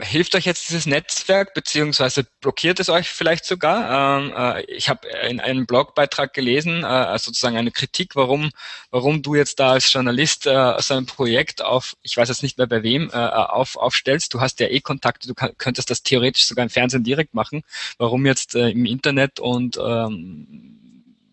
hilft 0.00 0.34
euch 0.34 0.44
jetzt 0.44 0.68
dieses 0.68 0.86
Netzwerk, 0.86 1.54
beziehungsweise 1.54 2.26
blockiert 2.40 2.80
es 2.80 2.88
euch 2.88 3.08
vielleicht 3.08 3.44
sogar? 3.44 4.20
Ähm, 4.20 4.32
äh, 4.36 4.62
ich 4.64 4.88
habe 4.88 5.08
in 5.28 5.40
einem 5.40 5.66
Blogbeitrag 5.66 6.34
gelesen, 6.34 6.82
äh, 6.82 6.86
also 6.86 7.26
sozusagen 7.26 7.56
eine 7.56 7.70
Kritik, 7.70 8.14
warum, 8.14 8.50
warum 8.90 9.22
du 9.22 9.34
jetzt 9.34 9.58
da 9.58 9.72
als 9.72 9.92
Journalist 9.92 10.46
äh, 10.46 10.74
so 10.80 10.94
ein 10.94 11.06
Projekt 11.06 11.62
auf, 11.62 11.96
ich 12.02 12.16
weiß 12.16 12.28
jetzt 12.28 12.42
nicht 12.42 12.58
mehr 12.58 12.66
bei 12.66 12.82
wem, 12.82 13.10
äh, 13.10 13.16
auf, 13.16 13.76
aufstellst. 13.76 14.34
Du 14.34 14.40
hast 14.40 14.60
ja 14.60 14.68
eh 14.68 14.80
Kontakte, 14.80 15.28
du 15.28 15.34
kann, 15.34 15.52
könntest 15.56 15.90
das 15.90 16.02
theoretisch 16.02 16.46
sogar 16.46 16.64
im 16.64 16.70
Fernsehen 16.70 17.04
direkt 17.04 17.34
machen. 17.34 17.62
Warum 17.98 18.26
jetzt 18.26 18.54
äh, 18.54 18.70
im 18.70 18.84
Internet 18.84 19.40
und 19.40 19.78
ähm, 19.78 20.85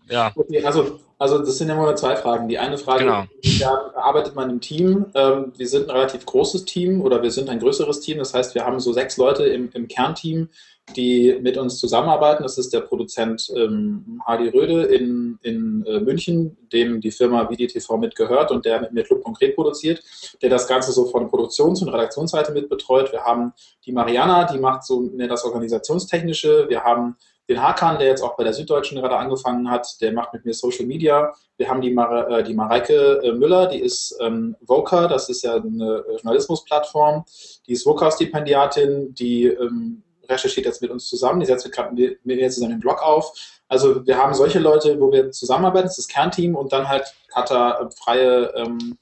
ja. 0.09 0.31
Okay, 0.35 0.63
also 0.63 0.99
also 1.23 1.37
das 1.37 1.57
sind 1.57 1.69
ja 1.69 1.75
immer 1.75 1.95
zwei 1.95 2.17
Fragen. 2.17 2.49
Die 2.49 2.59
eine 2.59 2.77
Frage, 2.77 3.05
genau. 3.05 3.23
ja, 3.43 3.91
arbeitet 3.95 4.35
man 4.35 4.49
im 4.49 4.59
Team? 4.59 5.05
Ähm, 5.15 5.53
wir 5.55 5.67
sind 5.69 5.89
ein 5.89 5.95
relativ 5.95 6.25
großes 6.25 6.65
Team 6.65 7.01
oder 7.01 7.23
wir 7.23 7.31
sind 7.31 7.49
ein 7.49 7.59
größeres 7.59 8.01
Team. 8.01 8.17
Das 8.17 8.33
heißt, 8.33 8.55
wir 8.55 8.65
haben 8.65 8.81
so 8.81 8.91
sechs 8.91 9.15
Leute 9.15 9.45
im, 9.45 9.69
im 9.73 9.87
Kernteam, 9.87 10.49
die 10.97 11.39
mit 11.41 11.57
uns 11.57 11.79
zusammenarbeiten. 11.79 12.43
Das 12.43 12.57
ist 12.57 12.73
der 12.73 12.81
Produzent 12.81 13.49
ähm, 13.55 14.21
Hardy 14.25 14.49
Röde 14.49 14.83
in, 14.83 15.39
in 15.43 15.85
äh, 15.85 16.01
München, 16.01 16.57
dem 16.73 16.99
die 16.99 17.11
Firma 17.11 17.47
VDTV 17.47 17.95
mitgehört 17.95 18.51
und 18.51 18.65
der 18.65 18.81
mit 18.81 18.91
mir 18.91 19.03
Club 19.03 19.23
konkret 19.23 19.55
produziert, 19.55 20.03
der 20.41 20.49
das 20.49 20.67
Ganze 20.67 20.91
so 20.91 21.05
von 21.05 21.29
Produktions- 21.29 21.81
und 21.81 21.87
Redaktionsseite 21.87 22.51
mit 22.51 22.67
betreut. 22.67 23.13
Wir 23.13 23.23
haben 23.23 23.53
die 23.85 23.93
Mariana, 23.93 24.43
die 24.43 24.59
macht 24.59 24.83
so 24.83 24.99
mehr 24.99 25.29
das 25.29 25.45
Organisationstechnische. 25.45 26.65
Wir 26.67 26.83
haben 26.83 27.15
den 27.49 27.61
Hakan, 27.61 27.99
der 27.99 28.07
jetzt 28.07 28.21
auch 28.21 28.35
bei 28.35 28.43
der 28.43 28.53
Süddeutschen 28.53 28.99
gerade 28.99 29.17
angefangen 29.17 29.69
hat, 29.69 29.99
der 30.01 30.13
macht 30.13 30.33
mit 30.33 30.45
mir 30.45 30.53
Social 30.53 30.85
Media. 30.85 31.33
Wir 31.57 31.69
haben 31.69 31.81
die, 31.81 31.91
Mar 31.91 32.29
äh, 32.29 32.43
die 32.43 32.53
Mareike 32.53 33.21
äh, 33.23 33.33
Müller, 33.33 33.67
die 33.67 33.79
ist 33.79 34.17
ähm, 34.21 34.55
Voca, 34.61 35.07
das 35.07 35.29
ist 35.29 35.43
ja 35.43 35.55
eine 35.55 36.05
Journalismusplattform. 36.09 37.25
Die 37.67 37.73
ist 37.73 37.85
Voca-Stipendiatin, 37.85 39.13
die 39.13 39.45
ähm, 39.47 40.03
recherchiert 40.29 40.65
jetzt 40.65 40.81
mit 40.81 40.91
uns 40.91 41.07
zusammen, 41.07 41.41
die 41.41 41.45
setzt 41.45 41.69
gerade 41.71 41.93
mit 41.93 42.25
mir 42.25 42.49
zusammen 42.49 42.73
den 42.73 42.79
Blog 42.79 43.01
auf. 43.01 43.33
Also 43.67 44.05
wir 44.05 44.17
haben 44.17 44.33
solche 44.33 44.59
Leute, 44.59 44.99
wo 44.99 45.11
wir 45.11 45.31
zusammenarbeiten, 45.31 45.87
das 45.87 45.97
ist 45.97 46.07
das 46.07 46.13
Kernteam 46.13 46.55
und 46.55 46.71
dann 46.71 46.87
halt 46.87 47.13
Cutter, 47.33 47.81
äh, 47.81 47.95
freie, 47.95 48.53
ähm, 48.55 48.97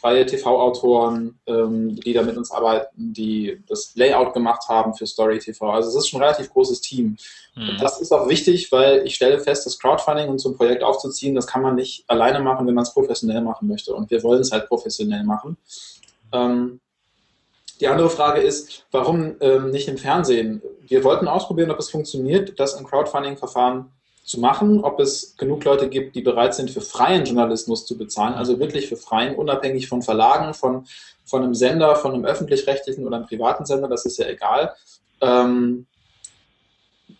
freie 0.00 0.24
TV-Autoren, 0.24 1.38
ähm, 1.46 1.94
die 1.96 2.12
da 2.12 2.22
mit 2.22 2.36
uns 2.36 2.50
arbeiten, 2.50 3.12
die 3.12 3.62
das 3.68 3.92
Layout 3.94 4.32
gemacht 4.32 4.68
haben 4.68 4.94
für 4.94 5.06
Story 5.06 5.38
TV. 5.38 5.70
Also 5.70 5.90
es 5.90 5.96
ist 5.96 6.08
schon 6.08 6.20
ein 6.20 6.24
relativ 6.24 6.50
großes 6.50 6.80
Team. 6.80 7.16
Mhm. 7.54 7.76
Das 7.78 8.00
ist 8.00 8.12
auch 8.12 8.28
wichtig, 8.28 8.72
weil 8.72 9.06
ich 9.06 9.14
stelle 9.14 9.40
fest, 9.40 9.66
das 9.66 9.78
Crowdfunding 9.78 10.28
und 10.28 10.38
so 10.38 10.50
ein 10.50 10.56
Projekt 10.56 10.82
aufzuziehen, 10.82 11.34
das 11.34 11.46
kann 11.46 11.62
man 11.62 11.74
nicht 11.74 12.04
alleine 12.08 12.40
machen, 12.40 12.66
wenn 12.66 12.74
man 12.74 12.84
es 12.84 12.94
professionell 12.94 13.42
machen 13.42 13.68
möchte. 13.68 13.94
Und 13.94 14.10
wir 14.10 14.22
wollen 14.22 14.40
es 14.40 14.52
halt 14.52 14.68
professionell 14.68 15.24
machen. 15.24 15.56
Ähm, 16.32 16.80
die 17.80 17.88
andere 17.88 18.10
Frage 18.10 18.40
ist, 18.40 18.86
warum 18.90 19.36
ähm, 19.40 19.70
nicht 19.70 19.88
im 19.88 19.98
Fernsehen? 19.98 20.62
Wir 20.86 21.04
wollten 21.04 21.28
ausprobieren, 21.28 21.70
ob 21.70 21.78
es 21.78 21.90
funktioniert, 21.90 22.58
das 22.58 22.74
ein 22.74 22.84
Crowdfunding-Verfahren 22.84 23.90
zu 24.30 24.38
machen, 24.38 24.84
ob 24.84 25.00
es 25.00 25.36
genug 25.36 25.64
Leute 25.64 25.88
gibt, 25.88 26.14
die 26.14 26.20
bereit 26.20 26.54
sind, 26.54 26.70
für 26.70 26.80
freien 26.80 27.24
Journalismus 27.24 27.84
zu 27.84 27.98
bezahlen, 27.98 28.34
also 28.34 28.60
wirklich 28.60 28.88
für 28.88 28.96
freien, 28.96 29.34
unabhängig 29.34 29.88
von 29.88 30.02
Verlagen, 30.02 30.54
von, 30.54 30.86
von 31.24 31.42
einem 31.42 31.54
Sender, 31.54 31.96
von 31.96 32.14
einem 32.14 32.24
öffentlich-rechtlichen 32.24 33.04
oder 33.04 33.16
einem 33.16 33.26
privaten 33.26 33.66
Sender, 33.66 33.88
das 33.88 34.06
ist 34.06 34.18
ja 34.18 34.28
egal. 34.28 34.72
Ähm, 35.20 35.86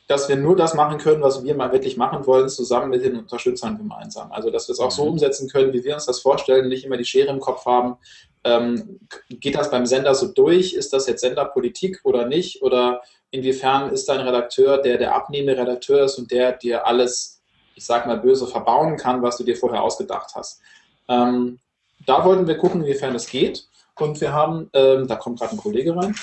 dass 0.06 0.28
wir 0.28 0.36
nur 0.36 0.54
das 0.54 0.74
machen 0.74 0.98
können, 0.98 1.20
was 1.20 1.42
wir 1.42 1.56
mal 1.56 1.72
wirklich 1.72 1.96
machen 1.96 2.24
wollen, 2.26 2.48
zusammen 2.48 2.90
mit 2.90 3.04
den 3.04 3.18
Unterstützern 3.18 3.76
gemeinsam. 3.76 4.30
Also, 4.30 4.50
dass 4.50 4.68
wir 4.68 4.74
es 4.74 4.80
auch 4.80 4.92
so 4.92 5.02
mhm. 5.02 5.10
umsetzen 5.10 5.48
können, 5.48 5.72
wie 5.72 5.82
wir 5.82 5.94
uns 5.94 6.06
das 6.06 6.20
vorstellen, 6.20 6.68
nicht 6.68 6.84
immer 6.84 6.96
die 6.96 7.04
Schere 7.04 7.30
im 7.30 7.40
Kopf 7.40 7.66
haben. 7.66 7.96
Ähm, 8.44 9.00
geht 9.28 9.56
das 9.56 9.70
beim 9.70 9.84
Sender 9.84 10.14
so 10.14 10.28
durch? 10.28 10.74
Ist 10.74 10.92
das 10.92 11.08
jetzt 11.08 11.22
Senderpolitik 11.22 12.00
oder 12.04 12.26
nicht? 12.26 12.62
Oder 12.62 13.02
inwiefern 13.30 13.90
ist 13.90 14.08
dein 14.08 14.20
Redakteur, 14.20 14.78
der 14.78 14.98
der 14.98 15.14
abnehmende 15.14 15.60
Redakteur 15.60 16.04
ist 16.04 16.18
und 16.18 16.30
der 16.30 16.52
dir 16.52 16.86
alles, 16.86 17.42
ich 17.74 17.84
sag 17.84 18.06
mal, 18.06 18.18
böse 18.18 18.46
verbauen 18.46 18.96
kann, 18.96 19.22
was 19.22 19.36
du 19.36 19.44
dir 19.44 19.56
vorher 19.56 19.82
ausgedacht 19.82 20.32
hast? 20.34 20.60
Ähm, 21.08 21.58
da 22.06 22.24
wollten 22.24 22.46
wir 22.46 22.56
gucken, 22.56 22.82
inwiefern 22.82 23.14
es 23.14 23.28
geht. 23.28 23.66
Und 23.98 24.20
wir 24.20 24.32
haben, 24.32 24.70
ähm, 24.72 25.06
da 25.06 25.16
kommt 25.16 25.38
gerade 25.38 25.52
ein 25.52 25.58
Kollege 25.58 25.94
rein, 25.94 26.14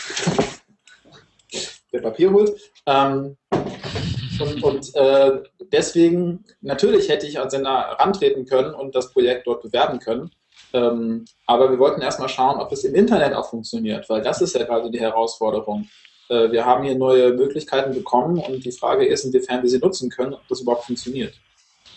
der 1.94 2.02
Papier 2.02 2.34
holt. 2.34 2.60
Ähm, 2.88 3.38
und, 4.40 4.64
und 4.64 4.96
äh, 4.96 5.44
deswegen, 5.72 6.44
natürlich 6.62 7.10
hätte 7.10 7.28
ich 7.28 7.40
als 7.40 7.54
Sender 7.54 7.70
rantreten 8.00 8.46
können 8.46 8.74
und 8.74 8.96
das 8.96 9.12
Projekt 9.12 9.46
dort 9.46 9.62
bewerben 9.62 10.00
können. 10.00 10.32
Ähm, 10.74 11.26
aber 11.46 11.70
wir 11.70 11.80
wollten 11.80 12.02
erstmal 12.02 12.30
schauen, 12.30 12.60
ob 12.60 12.72
es 12.72 12.84
im 12.84 12.96
Internet 12.96 13.34
auch 13.34 13.50
funktioniert, 13.50 14.10
weil 14.10 14.22
das 14.22 14.42
ist 14.42 14.56
ja 14.56 14.66
gerade 14.66 14.90
die 14.90 15.00
Herausforderung. 15.00 15.88
Äh, 16.30 16.52
wir 16.52 16.66
haben 16.66 16.84
hier 16.84 16.96
neue 16.96 17.34
Möglichkeiten 17.34 17.94
bekommen 17.94 18.40
und 18.40 18.66
die 18.66 18.72
Frage 18.72 19.06
ist, 19.06 19.26
inwiefern 19.26 19.64
wir 19.64 19.70
sie 19.70 19.80
nutzen 19.80 20.10
können, 20.10 20.34
ob 20.34 20.48
das 20.48 20.62
überhaupt 20.62 20.86
funktioniert. 20.86 21.34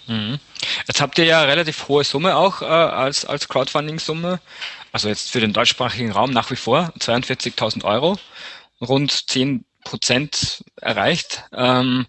Mhm. 0.06 0.38
Jetzt 0.86 1.00
habt 1.00 1.18
ihr 1.18 1.24
ja 1.24 1.42
relativ 1.42 1.88
hohe 1.88 2.04
Summe 2.04 2.36
auch 2.36 2.62
äh, 2.62 2.66
als, 2.66 3.24
als 3.24 3.48
Crowdfunding-Summe. 3.48 4.40
Also 4.92 5.08
jetzt 5.08 5.30
für 5.30 5.40
den 5.40 5.52
deutschsprachigen 5.52 6.10
Raum 6.10 6.30
nach 6.30 6.50
wie 6.50 6.56
vor 6.56 6.92
42.000 6.98 7.84
Euro. 7.84 8.18
Rund 8.80 9.30
10 9.30 9.64
Prozent 9.84 10.64
erreicht. 10.80 11.44
Ähm, 11.54 12.06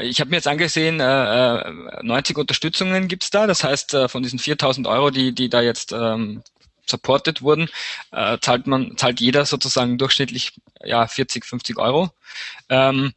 ich 0.00 0.20
habe 0.20 0.30
mir 0.30 0.36
jetzt 0.36 0.48
angesehen, 0.48 1.00
äh, 1.00 2.02
90 2.02 2.36
äh, 2.36 2.40
Unterstützungen 2.40 3.08
gibt's 3.08 3.30
da. 3.30 3.46
Das 3.46 3.64
heißt, 3.64 3.94
äh, 3.94 4.08
von 4.08 4.22
diesen 4.22 4.38
4.000 4.38 4.88
Euro, 4.88 5.10
die, 5.10 5.32
die 5.32 5.48
da 5.48 5.60
jetzt 5.60 5.92
ähm, 5.92 6.42
supported 6.86 7.42
wurden, 7.42 7.68
äh, 8.12 8.38
zahlt 8.40 8.66
man, 8.66 8.96
zahlt 8.96 9.20
jeder 9.20 9.46
sozusagen 9.46 9.98
durchschnittlich 9.98 10.52
ja 10.82 11.06
40, 11.06 11.44
50 11.44 11.78
Euro. 11.78 12.10
Ähm, 12.68 13.12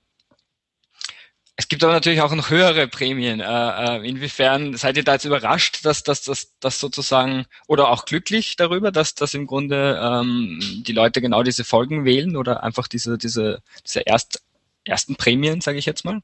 es 1.58 1.70
gibt 1.70 1.84
aber 1.84 1.94
natürlich 1.94 2.22
auch 2.22 2.34
noch 2.36 2.50
höhere 2.50 2.88
Prämien. 2.88 3.40
Äh, 3.40 3.46
äh, 3.46 4.08
inwiefern 4.08 4.76
seid 4.76 4.98
ihr 4.98 5.06
da 5.06 5.14
jetzt 5.14 5.24
überrascht, 5.26 5.86
dass 5.86 6.04
das 6.04 6.24
dass, 6.24 6.58
dass 6.60 6.80
sozusagen 6.80 7.46
oder 7.68 7.90
auch 7.90 8.06
glücklich 8.06 8.58
darüber, 8.58 8.92
dass 8.92 9.16
dass 9.16 9.34
im 9.34 9.48
Grunde 9.48 10.00
ähm, 10.02 10.60
die 10.86 10.92
Leute 10.92 11.22
genau 11.22 11.44
diese 11.44 11.64
Folgen 11.64 12.04
wählen 12.04 12.36
oder 12.36 12.64
einfach 12.64 12.88
diese 12.90 13.18
diese 13.18 13.62
diese 13.86 14.02
erst, 14.02 14.44
ersten 14.84 15.16
Prämien, 15.16 15.62
sage 15.62 15.78
ich 15.78 15.86
jetzt 15.86 16.04
mal? 16.04 16.20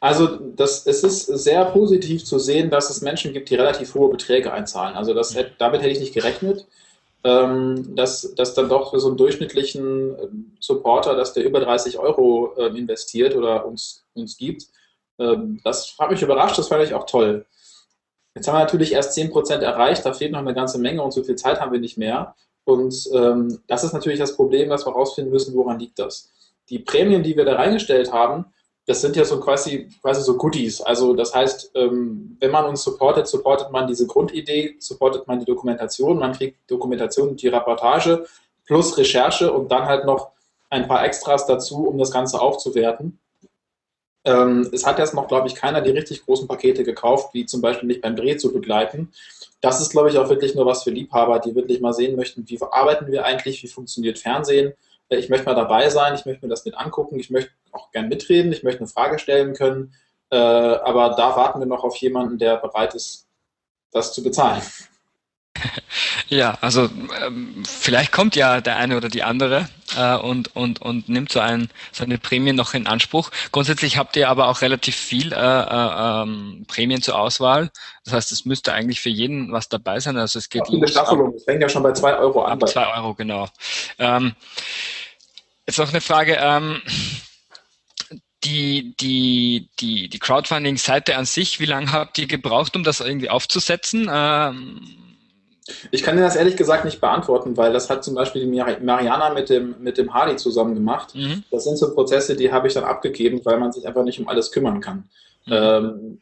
Also 0.00 0.26
das, 0.26 0.86
es 0.86 1.02
ist 1.02 1.26
sehr 1.26 1.64
positiv 1.66 2.24
zu 2.24 2.38
sehen, 2.38 2.70
dass 2.70 2.90
es 2.90 3.00
Menschen 3.02 3.32
gibt, 3.32 3.50
die 3.50 3.56
relativ 3.56 3.94
hohe 3.94 4.10
Beträge 4.10 4.52
einzahlen. 4.52 4.96
Also 4.96 5.12
das, 5.12 5.36
damit 5.58 5.82
hätte 5.82 5.90
ich 5.90 6.00
nicht 6.00 6.14
gerechnet 6.14 6.66
ähm, 7.26 7.94
dass, 7.96 8.34
dass 8.34 8.54
dann 8.54 8.68
doch 8.68 8.90
für 8.90 9.00
so 9.00 9.08
einen 9.08 9.16
durchschnittlichen 9.16 10.16
ähm, 10.18 10.52
Supporter, 10.60 11.16
dass 11.16 11.32
der 11.32 11.44
über 11.44 11.60
30 11.60 11.98
Euro 11.98 12.54
äh, 12.56 12.66
investiert 12.78 13.34
oder 13.34 13.66
uns, 13.66 14.04
uns 14.14 14.36
gibt. 14.36 14.66
Ähm, 15.18 15.60
das 15.64 15.96
hat 15.98 16.10
mich 16.10 16.22
überrascht, 16.22 16.56
das 16.56 16.68
fand 16.68 16.84
ich 16.84 16.94
auch 16.94 17.06
toll. 17.06 17.44
Jetzt 18.34 18.46
haben 18.46 18.54
wir 18.54 18.60
natürlich 18.60 18.92
erst 18.92 19.16
10% 19.18 19.58
erreicht, 19.58 20.04
da 20.04 20.12
fehlt 20.12 20.32
noch 20.32 20.38
eine 20.38 20.54
ganze 20.54 20.78
Menge 20.78 21.02
und 21.02 21.12
so 21.12 21.24
viel 21.24 21.36
Zeit 21.36 21.60
haben 21.60 21.72
wir 21.72 21.80
nicht 21.80 21.98
mehr. 21.98 22.36
Und 22.64 23.08
ähm, 23.12 23.60
das 23.66 23.82
ist 23.82 23.92
natürlich 23.92 24.18
das 24.18 24.36
Problem, 24.36 24.68
dass 24.68 24.86
wir 24.86 24.92
herausfinden 24.92 25.30
müssen, 25.30 25.54
woran 25.54 25.78
liegt 25.78 25.98
das. 25.98 26.30
Die 26.68 26.78
Prämien, 26.78 27.22
die 27.22 27.36
wir 27.36 27.44
da 27.44 27.56
reingestellt 27.56 28.12
haben, 28.12 28.44
das 28.86 29.00
sind 29.00 29.16
ja 29.16 29.24
so 29.24 29.40
quasi, 29.40 29.88
quasi 30.00 30.22
so 30.22 30.36
Goodies. 30.36 30.80
Also 30.80 31.12
das 31.14 31.34
heißt, 31.34 31.72
ähm, 31.74 32.36
wenn 32.38 32.52
man 32.52 32.66
uns 32.66 32.84
supportet, 32.84 33.26
supportet 33.26 33.70
man 33.72 33.88
diese 33.88 34.06
Grundidee, 34.06 34.76
supportet 34.78 35.26
man 35.26 35.40
die 35.40 35.44
Dokumentation, 35.44 36.18
man 36.18 36.32
kriegt 36.32 36.70
Dokumentation 36.70 37.30
und 37.30 37.42
die 37.42 37.48
Reportage 37.48 38.24
plus 38.64 38.96
Recherche 38.96 39.52
und 39.52 39.70
dann 39.70 39.86
halt 39.86 40.04
noch 40.04 40.30
ein 40.70 40.86
paar 40.86 41.04
Extras 41.04 41.46
dazu, 41.46 41.86
um 41.88 41.98
das 41.98 42.12
Ganze 42.12 42.40
aufzuwerten. 42.40 43.18
Ähm, 44.24 44.68
es 44.72 44.86
hat 44.86 44.98
jetzt 44.98 45.14
noch, 45.14 45.28
glaube 45.28 45.48
ich, 45.48 45.54
keiner 45.54 45.80
die 45.80 45.90
richtig 45.90 46.24
großen 46.24 46.48
Pakete 46.48 46.84
gekauft, 46.84 47.32
wie 47.32 47.46
zum 47.46 47.60
Beispiel 47.60 47.86
mich 47.86 48.00
beim 48.00 48.16
Dreh 48.16 48.36
zu 48.36 48.52
begleiten. 48.52 49.12
Das 49.60 49.80
ist, 49.80 49.90
glaube 49.90 50.10
ich, 50.10 50.18
auch 50.18 50.28
wirklich 50.28 50.54
nur 50.54 50.66
was 50.66 50.84
für 50.84 50.90
Liebhaber, 50.90 51.38
die 51.38 51.54
wirklich 51.54 51.80
mal 51.80 51.92
sehen 51.92 52.16
möchten, 52.16 52.48
wie 52.48 52.58
arbeiten 52.70 53.10
wir 53.10 53.24
eigentlich, 53.24 53.62
wie 53.62 53.68
funktioniert 53.68 54.18
Fernsehen, 54.18 54.74
ich 55.08 55.28
möchte 55.28 55.46
mal 55.46 55.54
dabei 55.54 55.88
sein, 55.88 56.14
ich 56.14 56.26
möchte 56.26 56.44
mir 56.44 56.50
das 56.50 56.64
mit 56.64 56.76
angucken, 56.76 57.18
ich 57.18 57.30
möchte 57.30 57.52
auch 57.72 57.90
gern 57.90 58.08
mitreden, 58.08 58.52
ich 58.52 58.62
möchte 58.62 58.80
eine 58.80 58.88
Frage 58.88 59.18
stellen 59.18 59.54
können, 59.54 59.94
äh, 60.30 60.36
aber 60.36 61.10
da 61.10 61.36
warten 61.36 61.60
wir 61.60 61.66
noch 61.66 61.84
auf 61.84 61.96
jemanden, 61.96 62.38
der 62.38 62.56
bereit 62.56 62.94
ist, 62.94 63.28
das 63.92 64.12
zu 64.12 64.22
bezahlen. 64.22 64.62
Ja, 66.28 66.58
also 66.60 66.90
ähm, 67.24 67.62
vielleicht 67.64 68.10
kommt 68.10 68.34
ja 68.34 68.60
der 68.60 68.76
eine 68.76 68.96
oder 68.96 69.08
die 69.08 69.22
andere 69.22 69.68
äh, 69.96 70.16
und, 70.16 70.54
und, 70.56 70.82
und 70.82 71.08
nimmt 71.08 71.30
so, 71.30 71.38
ein, 71.38 71.68
so 71.92 72.02
eine 72.02 72.18
Prämie 72.18 72.52
noch 72.52 72.74
in 72.74 72.86
Anspruch. 72.86 73.30
Grundsätzlich 73.52 73.96
habt 73.96 74.16
ihr 74.16 74.28
aber 74.28 74.48
auch 74.48 74.60
relativ 74.60 74.96
viel 74.96 75.32
äh, 75.32 75.36
äh, 75.36 76.22
ähm, 76.22 76.64
Prämien 76.66 77.00
zur 77.00 77.18
Auswahl. 77.18 77.70
Das 78.04 78.12
heißt, 78.14 78.32
es 78.32 78.44
müsste 78.44 78.72
eigentlich 78.72 79.00
für 79.00 79.08
jeden 79.08 79.52
was 79.52 79.68
dabei 79.68 80.00
sein. 80.00 80.16
Also 80.16 80.38
es 80.40 80.48
geht 80.48 80.68
ja, 80.68 80.78
los. 80.78 80.90
Staffelung, 80.90 81.34
es 81.34 81.44
fängt 81.44 81.62
ja 81.62 81.68
schon 81.68 81.84
bei 81.84 81.92
zwei 81.92 82.16
Euro 82.16 82.42
an. 82.42 82.58
Bei 82.58 82.66
zwei 82.66 82.92
Euro, 82.96 83.14
genau. 83.14 83.48
Ähm, 83.98 84.34
Jetzt 85.66 85.78
noch 85.78 85.88
eine 85.88 86.00
Frage. 86.00 86.38
Ähm, 86.40 86.80
die, 88.44 88.94
die, 89.00 89.68
die, 89.80 90.08
die 90.08 90.18
Crowdfunding-Seite 90.18 91.16
an 91.16 91.24
sich, 91.24 91.58
wie 91.58 91.66
lange 91.66 91.90
habt 91.90 92.18
ihr 92.18 92.28
gebraucht, 92.28 92.76
um 92.76 92.84
das 92.84 93.00
irgendwie 93.00 93.30
aufzusetzen? 93.30 94.08
Ähm, 94.12 95.05
ich 95.90 96.02
kann 96.02 96.16
dir 96.16 96.22
das 96.22 96.36
ehrlich 96.36 96.56
gesagt 96.56 96.84
nicht 96.84 97.00
beantworten, 97.00 97.56
weil 97.56 97.72
das 97.72 97.90
hat 97.90 98.04
zum 98.04 98.14
Beispiel 98.14 98.42
die 98.42 98.84
Mariana 98.84 99.30
mit 99.30 99.48
dem, 99.50 99.76
mit 99.80 99.98
dem 99.98 100.14
Hardy 100.14 100.36
zusammen 100.36 100.74
gemacht. 100.74 101.14
Mhm. 101.14 101.44
Das 101.50 101.64
sind 101.64 101.76
so 101.76 101.92
Prozesse, 101.92 102.36
die 102.36 102.52
habe 102.52 102.68
ich 102.68 102.74
dann 102.74 102.84
abgegeben, 102.84 103.40
weil 103.44 103.58
man 103.58 103.72
sich 103.72 103.86
einfach 103.86 104.04
nicht 104.04 104.20
um 104.20 104.28
alles 104.28 104.52
kümmern 104.52 104.80
kann. 104.80 105.08
Mhm. 105.46 105.52
Ähm, 105.52 106.20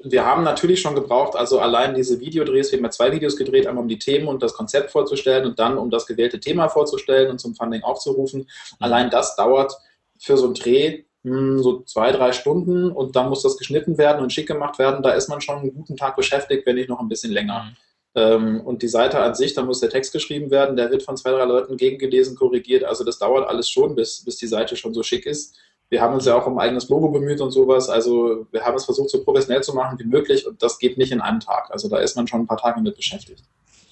wir 0.00 0.24
haben 0.24 0.44
natürlich 0.44 0.80
schon 0.80 0.94
gebraucht, 0.94 1.36
also 1.36 1.58
allein 1.58 1.94
diese 1.94 2.20
Videodrehs, 2.20 2.70
wir 2.70 2.78
haben 2.78 2.84
ja 2.84 2.90
zwei 2.90 3.10
Videos 3.10 3.36
gedreht, 3.36 3.66
einmal 3.66 3.82
um 3.82 3.88
die 3.88 3.98
Themen 3.98 4.28
und 4.28 4.42
das 4.42 4.54
Konzept 4.54 4.90
vorzustellen 4.90 5.44
und 5.44 5.58
dann 5.58 5.76
um 5.76 5.90
das 5.90 6.06
gewählte 6.06 6.38
Thema 6.38 6.68
vorzustellen 6.68 7.30
und 7.30 7.40
zum 7.40 7.56
Funding 7.56 7.82
aufzurufen. 7.82 8.40
Mhm. 8.40 8.76
Allein 8.78 9.10
das 9.10 9.36
dauert 9.36 9.76
für 10.18 10.36
so 10.36 10.46
einen 10.46 10.54
Dreh 10.54 11.04
hm, 11.24 11.58
so 11.62 11.82
zwei, 11.82 12.12
drei 12.12 12.32
Stunden 12.32 12.90
und 12.90 13.16
dann 13.16 13.28
muss 13.28 13.42
das 13.42 13.56
geschnitten 13.56 13.98
werden 13.98 14.22
und 14.22 14.32
schick 14.32 14.46
gemacht 14.46 14.78
werden. 14.78 15.02
Da 15.02 15.10
ist 15.10 15.28
man 15.28 15.40
schon 15.40 15.58
einen 15.58 15.74
guten 15.74 15.96
Tag 15.96 16.16
beschäftigt, 16.16 16.64
wenn 16.64 16.76
nicht 16.76 16.88
noch 16.88 17.00
ein 17.00 17.08
bisschen 17.08 17.32
länger. 17.32 17.72
Ähm, 18.18 18.60
und 18.62 18.82
die 18.82 18.88
Seite 18.88 19.20
an 19.20 19.36
sich, 19.36 19.54
da 19.54 19.62
muss 19.62 19.78
der 19.78 19.90
Text 19.90 20.12
geschrieben 20.12 20.50
werden, 20.50 20.76
der 20.76 20.90
wird 20.90 21.04
von 21.04 21.16
zwei, 21.16 21.30
drei 21.30 21.44
Leuten 21.44 21.76
gegengelesen, 21.76 22.36
korrigiert. 22.36 22.82
Also 22.82 23.04
das 23.04 23.18
dauert 23.18 23.48
alles 23.48 23.70
schon, 23.70 23.94
bis, 23.94 24.24
bis 24.24 24.36
die 24.36 24.48
Seite 24.48 24.76
schon 24.76 24.92
so 24.92 25.04
schick 25.04 25.24
ist. 25.24 25.56
Wir 25.88 26.02
haben 26.02 26.14
uns 26.14 26.26
ja 26.26 26.34
auch 26.34 26.46
um 26.46 26.58
ein 26.58 26.66
eigenes 26.66 26.88
Logo 26.88 27.10
bemüht 27.10 27.40
und 27.40 27.52
sowas. 27.52 27.88
Also 27.88 28.46
wir 28.50 28.62
haben 28.62 28.76
es 28.76 28.84
versucht, 28.84 29.10
so 29.10 29.22
professionell 29.22 29.62
zu 29.62 29.72
machen 29.72 29.98
wie 30.00 30.04
möglich 30.04 30.46
und 30.46 30.60
das 30.62 30.78
geht 30.78 30.98
nicht 30.98 31.12
in 31.12 31.20
einem 31.20 31.38
Tag. 31.38 31.70
Also 31.70 31.88
da 31.88 31.98
ist 31.98 32.16
man 32.16 32.26
schon 32.26 32.40
ein 32.40 32.46
paar 32.46 32.58
Tage 32.58 32.80
mit 32.80 32.96
beschäftigt. 32.96 33.44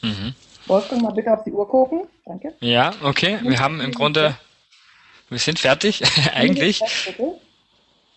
Mhm. 0.03 0.35
Wolfgang, 0.67 1.03
mal 1.03 1.13
bitte 1.13 1.33
auf 1.33 1.45
die 1.45 1.53
Uhr 1.53 1.69
gucken. 1.69 2.09
Danke. 2.25 2.53
Ja, 2.61 2.93
okay. 3.05 3.39
Wir 3.43 3.61
haben 3.61 3.81
im 3.81 3.93
Grunde, 3.93 4.37
wir 5.29 5.39
sind 5.39 5.61
fertig, 5.61 6.03
eigentlich. 6.35 6.81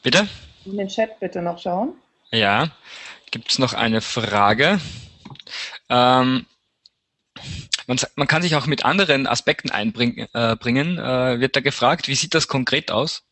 Bitte? 0.02 0.28
In 0.66 0.78
den 0.78 0.88
Chat 0.88 1.20
bitte 1.20 1.42
noch 1.42 1.60
schauen. 1.60 1.94
Ja. 2.32 2.70
Gibt 3.30 3.52
es 3.52 3.60
noch 3.60 3.74
eine 3.74 4.02
Frage? 4.02 4.80
Ähm, 5.90 6.46
man, 7.88 7.98
man, 8.16 8.28
kann 8.28 8.42
sich 8.42 8.56
auch 8.56 8.68
mit 8.68 8.86
anderen 8.86 9.28
Aspekten 9.28 9.72
einbringen, 9.72 10.28
äh, 10.34 10.54
äh, 10.54 11.40
wird 11.40 11.56
da 11.56 11.60
gefragt. 11.62 12.08
Wie 12.08 12.16
sieht 12.16 12.36
das 12.36 12.48
konkret 12.48 12.92
aus? 12.92 13.24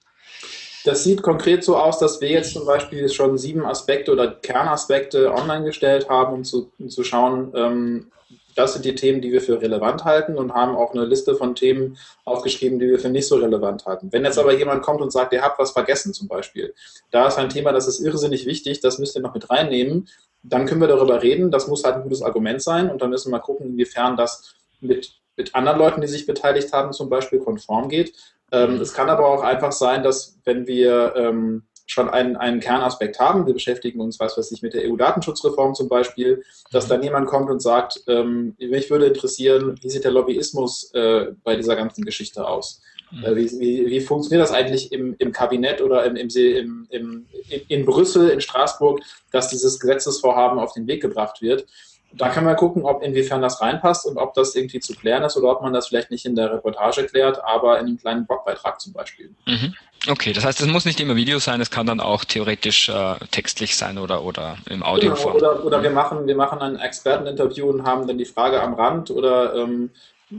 Das 0.85 1.03
sieht 1.03 1.21
konkret 1.21 1.63
so 1.63 1.77
aus, 1.77 1.99
dass 1.99 2.21
wir 2.21 2.29
jetzt 2.29 2.53
zum 2.53 2.65
Beispiel 2.65 3.09
schon 3.09 3.37
sieben 3.37 3.65
Aspekte 3.65 4.11
oder 4.11 4.31
Kernaspekte 4.31 5.33
online 5.33 5.65
gestellt 5.65 6.07
haben, 6.09 6.33
um 6.33 6.43
zu, 6.43 6.71
um 6.79 6.89
zu 6.89 7.03
schauen, 7.03 7.51
ähm, 7.55 8.11
das 8.57 8.73
sind 8.73 8.85
die 8.85 8.95
Themen, 8.95 9.21
die 9.21 9.31
wir 9.31 9.41
für 9.41 9.61
relevant 9.61 10.03
halten 10.03 10.35
und 10.35 10.53
haben 10.53 10.75
auch 10.75 10.93
eine 10.93 11.05
Liste 11.05 11.35
von 11.35 11.53
Themen 11.53 11.97
aufgeschrieben, 12.25 12.79
die 12.79 12.87
wir 12.87 12.99
für 12.99 13.09
nicht 13.09 13.27
so 13.27 13.35
relevant 13.35 13.85
halten. 13.85 14.11
Wenn 14.11 14.25
jetzt 14.25 14.39
aber 14.39 14.57
jemand 14.57 14.81
kommt 14.81 15.01
und 15.01 15.11
sagt, 15.11 15.31
ihr 15.31 15.43
habt 15.43 15.59
was 15.59 15.71
vergessen 15.71 16.13
zum 16.13 16.27
Beispiel, 16.27 16.73
da 17.11 17.27
ist 17.27 17.37
ein 17.37 17.49
Thema, 17.49 17.71
das 17.71 17.87
ist 17.87 17.99
irrsinnig 17.99 18.45
wichtig, 18.45 18.79
das 18.79 18.97
müsst 18.97 19.15
ihr 19.15 19.21
noch 19.21 19.35
mit 19.35 19.49
reinnehmen, 19.49 20.09
dann 20.49 20.65
können 20.65 20.81
wir 20.81 20.87
darüber 20.87 21.21
reden. 21.21 21.51
Das 21.51 21.67
muss 21.67 21.83
halt 21.83 21.95
ein 21.95 22.03
gutes 22.03 22.21
Argument 22.21 22.61
sein 22.61 22.89
und 22.89 23.01
dann 23.01 23.09
müssen 23.09 23.29
wir 23.29 23.37
mal 23.37 23.43
gucken, 23.43 23.67
inwiefern 23.67 24.17
das 24.17 24.55
mit, 24.79 25.13
mit 25.35 25.55
anderen 25.55 25.79
Leuten, 25.79 26.01
die 26.01 26.07
sich 26.07 26.25
beteiligt 26.25 26.73
haben, 26.73 26.93
zum 26.93 27.09
Beispiel 27.09 27.39
konform 27.39 27.89
geht. 27.89 28.13
Ähm, 28.51 28.79
es 28.79 28.93
kann 28.93 29.09
aber 29.09 29.27
auch 29.27 29.43
einfach 29.43 29.71
sein, 29.71 30.03
dass 30.03 30.39
wenn 30.45 30.67
wir 30.67 31.15
ähm, 31.15 31.63
schon 31.87 32.09
einen, 32.09 32.35
einen 32.35 32.59
Kernaspekt 32.59 33.19
haben. 33.19 33.47
Wir 33.47 33.53
beschäftigen 33.53 34.01
uns, 34.01 34.19
was 34.19 34.37
weiß 34.37 34.51
ich, 34.51 34.61
mit 34.61 34.73
der 34.73 34.89
EU-Datenschutzreform 34.89 35.73
zum 35.73 35.87
Beispiel, 35.87 36.43
dass 36.69 36.85
mhm. 36.85 36.89
dann 36.89 37.03
jemand 37.03 37.27
kommt 37.27 37.49
und 37.49 37.61
sagt, 37.61 38.03
ähm, 38.07 38.55
mich 38.59 38.91
würde 38.91 39.05
interessieren, 39.05 39.79
wie 39.81 39.89
sieht 39.89 40.03
der 40.03 40.11
Lobbyismus 40.11 40.91
äh, 40.93 41.31
bei 41.43 41.55
dieser 41.55 41.75
ganzen 41.75 42.03
Geschichte 42.03 42.45
aus? 42.45 42.81
Mhm. 43.11 43.23
Äh, 43.23 43.35
wie, 43.35 43.51
wie, 43.59 43.85
wie, 43.87 44.01
funktioniert 44.01 44.43
das 44.47 44.53
eigentlich 44.53 44.91
im, 44.91 45.15
im 45.19 45.31
Kabinett 45.31 45.81
oder 45.81 46.05
im, 46.05 46.15
im, 46.15 46.87
im, 46.89 47.25
in 47.67 47.85
Brüssel, 47.85 48.29
in 48.29 48.41
Straßburg, 48.41 49.01
dass 49.31 49.49
dieses 49.49 49.79
Gesetzesvorhaben 49.79 50.59
auf 50.59 50.73
den 50.73 50.87
Weg 50.87 51.01
gebracht 51.01 51.41
wird? 51.41 51.65
Da 52.13 52.29
kann 52.29 52.45
man 52.45 52.55
gucken, 52.55 52.83
ob 52.83 53.03
inwiefern 53.03 53.41
das 53.41 53.61
reinpasst 53.61 54.05
und 54.05 54.17
ob 54.17 54.33
das 54.33 54.55
irgendwie 54.55 54.79
zu 54.79 54.93
klären 54.93 55.23
ist 55.23 55.35
oder 55.35 55.51
ob 55.51 55.61
man 55.61 55.73
das 55.73 55.89
vielleicht 55.89 56.09
nicht 56.09 56.25
in 56.25 56.35
der 56.35 56.53
Reportage 56.53 57.05
klärt, 57.05 57.43
aber 57.43 57.79
in 57.79 57.85
einem 57.85 57.99
kleinen 57.99 58.25
Blogbeitrag 58.25 58.79
zum 58.79 58.93
Beispiel. 58.93 59.29
Mhm. 59.45 59.73
Okay, 60.09 60.31
das 60.31 60.45
heißt, 60.45 60.61
es 60.61 60.67
muss 60.67 60.85
nicht 60.85 60.99
immer 61.01 61.15
Video 61.15 61.39
sein, 61.39 61.59
es 61.59 61.69
kann 61.69 61.85
dann 61.85 61.99
auch 61.99 62.23
theoretisch 62.23 62.87
äh, 62.87 63.15
textlich 63.31 63.75
sein 63.75 63.97
oder, 63.97 64.23
oder 64.23 64.57
im 64.69 64.83
Audio. 64.83 65.13
Genau, 65.13 65.33
oder, 65.33 65.65
oder 65.65 65.83
wir 65.83 65.89
machen, 65.89 66.27
wir 66.27 66.35
machen 66.35 66.59
ein 66.59 66.77
Experteninterview 66.77 67.67
und 67.69 67.83
haben 67.83 68.07
dann 68.07 68.17
die 68.17 68.25
Frage 68.25 68.61
am 68.61 68.73
Rand 68.73 69.11
oder 69.11 69.55
ähm, 69.55 69.91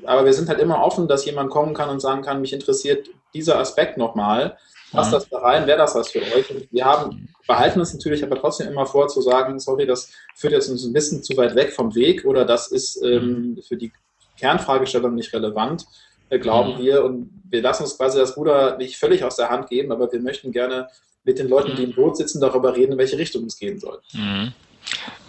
aber 0.04 0.24
wir 0.24 0.32
sind 0.32 0.48
halt 0.48 0.60
immer 0.60 0.82
offen, 0.82 1.08
dass 1.08 1.24
jemand 1.24 1.50
kommen 1.50 1.74
kann 1.74 1.88
und 1.88 2.00
sagen 2.00 2.22
kann, 2.22 2.40
mich 2.40 2.52
interessiert 2.52 3.08
dieser 3.34 3.58
Aspekt 3.58 3.96
nochmal. 3.96 4.56
Passt 4.92 5.10
mhm. 5.10 5.14
das 5.14 5.28
da 5.28 5.38
rein? 5.38 5.66
Wäre 5.66 5.78
das 5.78 5.94
was 5.94 6.10
für 6.10 6.20
euch? 6.20 6.50
Und 6.50 6.70
wir 6.72 6.84
haben, 6.84 7.28
behalten 7.46 7.80
uns 7.80 7.92
natürlich 7.92 8.22
aber 8.22 8.36
trotzdem 8.36 8.68
immer 8.68 8.86
vor 8.86 9.08
zu 9.08 9.20
sagen, 9.20 9.58
sorry, 9.60 9.86
das 9.86 10.10
führt 10.34 10.52
jetzt 10.52 10.68
uns 10.68 10.84
ein 10.84 10.92
bisschen 10.92 11.22
zu 11.22 11.36
weit 11.36 11.54
weg 11.54 11.72
vom 11.72 11.94
Weg 11.94 12.24
oder 12.24 12.44
das 12.44 12.68
ist 12.68 13.02
ähm, 13.02 13.54
mhm. 13.56 13.62
für 13.62 13.76
die 13.76 13.92
Kernfragestellung 14.38 15.14
nicht 15.14 15.32
relevant. 15.32 15.86
Äh, 16.30 16.38
glauben 16.38 16.74
mhm. 16.74 16.78
wir. 16.78 17.04
Und 17.04 17.30
wir 17.48 17.62
lassen 17.62 17.84
uns 17.84 17.96
quasi 17.96 18.18
das 18.18 18.36
Ruder 18.36 18.76
nicht 18.76 18.96
völlig 18.96 19.24
aus 19.24 19.36
der 19.36 19.48
Hand 19.48 19.68
geben, 19.68 19.92
aber 19.92 20.10
wir 20.12 20.20
möchten 20.20 20.52
gerne 20.52 20.88
mit 21.24 21.38
den 21.38 21.48
Leuten, 21.48 21.76
die 21.76 21.84
im 21.84 21.94
Boot 21.94 22.16
sitzen, 22.16 22.40
darüber 22.40 22.74
reden, 22.74 22.92
in 22.92 22.98
welche 22.98 23.18
Richtung 23.18 23.44
es 23.44 23.58
gehen 23.58 23.78
soll. 23.78 24.00
Mhm. 24.12 24.52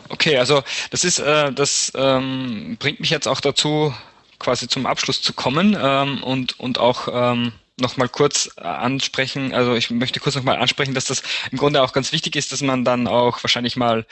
Okay, 0.10 0.38
also 0.38 0.64
das 0.92 1.04
ist, 1.04 1.20
äh, 1.20 1.52
das 1.52 1.92
ähm, 1.96 2.78
bringt 2.80 3.00
mich 3.00 3.10
jetzt 3.10 3.28
auch 3.28 3.42
dazu, 3.42 3.94
quasi 4.40 4.68
zum 4.68 4.86
Abschluss 4.86 5.22
zu 5.22 5.34
kommen 5.34 5.78
ähm, 5.80 6.24
und, 6.24 6.60
und 6.60 6.80
auch 6.80 7.08
ähm, 7.12 7.52
noch 7.80 7.96
kurz 8.12 8.50
äh, 8.58 8.62
ansprechen, 8.62 9.54
also 9.54 9.76
ich 9.76 9.90
möchte 9.90 10.20
kurz 10.20 10.36
noch 10.36 10.44
mal 10.44 10.58
ansprechen, 10.58 10.94
dass 10.94 11.06
das 11.06 11.24
im 11.52 11.58
Grunde 11.58 11.82
auch 11.82 11.94
ganz 11.94 12.12
wichtig 12.12 12.36
ist, 12.36 12.52
dass 12.52 12.62
man 12.62 12.84
dann 12.86 13.08
auch 13.08 13.42
wahrscheinlich 13.44 13.76
mal 13.76 14.06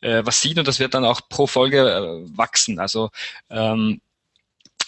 äh, 0.00 0.22
was 0.24 0.40
sieht 0.40 0.58
und 0.58 0.68
das 0.68 0.78
wird 0.78 0.94
dann 0.94 1.04
auch 1.04 1.22
pro 1.28 1.46
Folge 1.46 1.80
äh, 1.80 2.36
wachsen. 2.36 2.78
Also 2.78 3.10
ähm, 3.50 4.00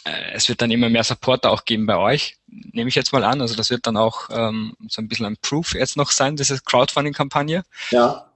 äh, 0.05 0.33
es 0.33 0.49
wird 0.49 0.63
dann 0.63 0.71
immer 0.71 0.89
mehr 0.89 1.05
Supporter 1.05 1.51
auch 1.51 1.65
geben 1.65 1.87
bei 1.87 1.97
euch, 1.97 2.37
nehme 2.47 2.89
ich 2.89 2.95
jetzt 2.95 3.13
mal 3.13 3.25
an. 3.25 3.41
Also 3.41 3.55
das 3.57 3.71
wird 3.71 3.87
dann 3.87 3.97
auch 3.97 4.29
ähm, 4.31 4.75
so 4.89 5.03
ein 5.03 5.09
bisschen 5.09 5.27
ein 5.27 5.37
Proof 5.41 5.75
jetzt 5.75 5.97
noch 5.97 6.11
sein, 6.11 6.37
diese 6.37 6.61
Crowdfunding-Kampagne. 6.61 7.65
Ja. 7.91 8.27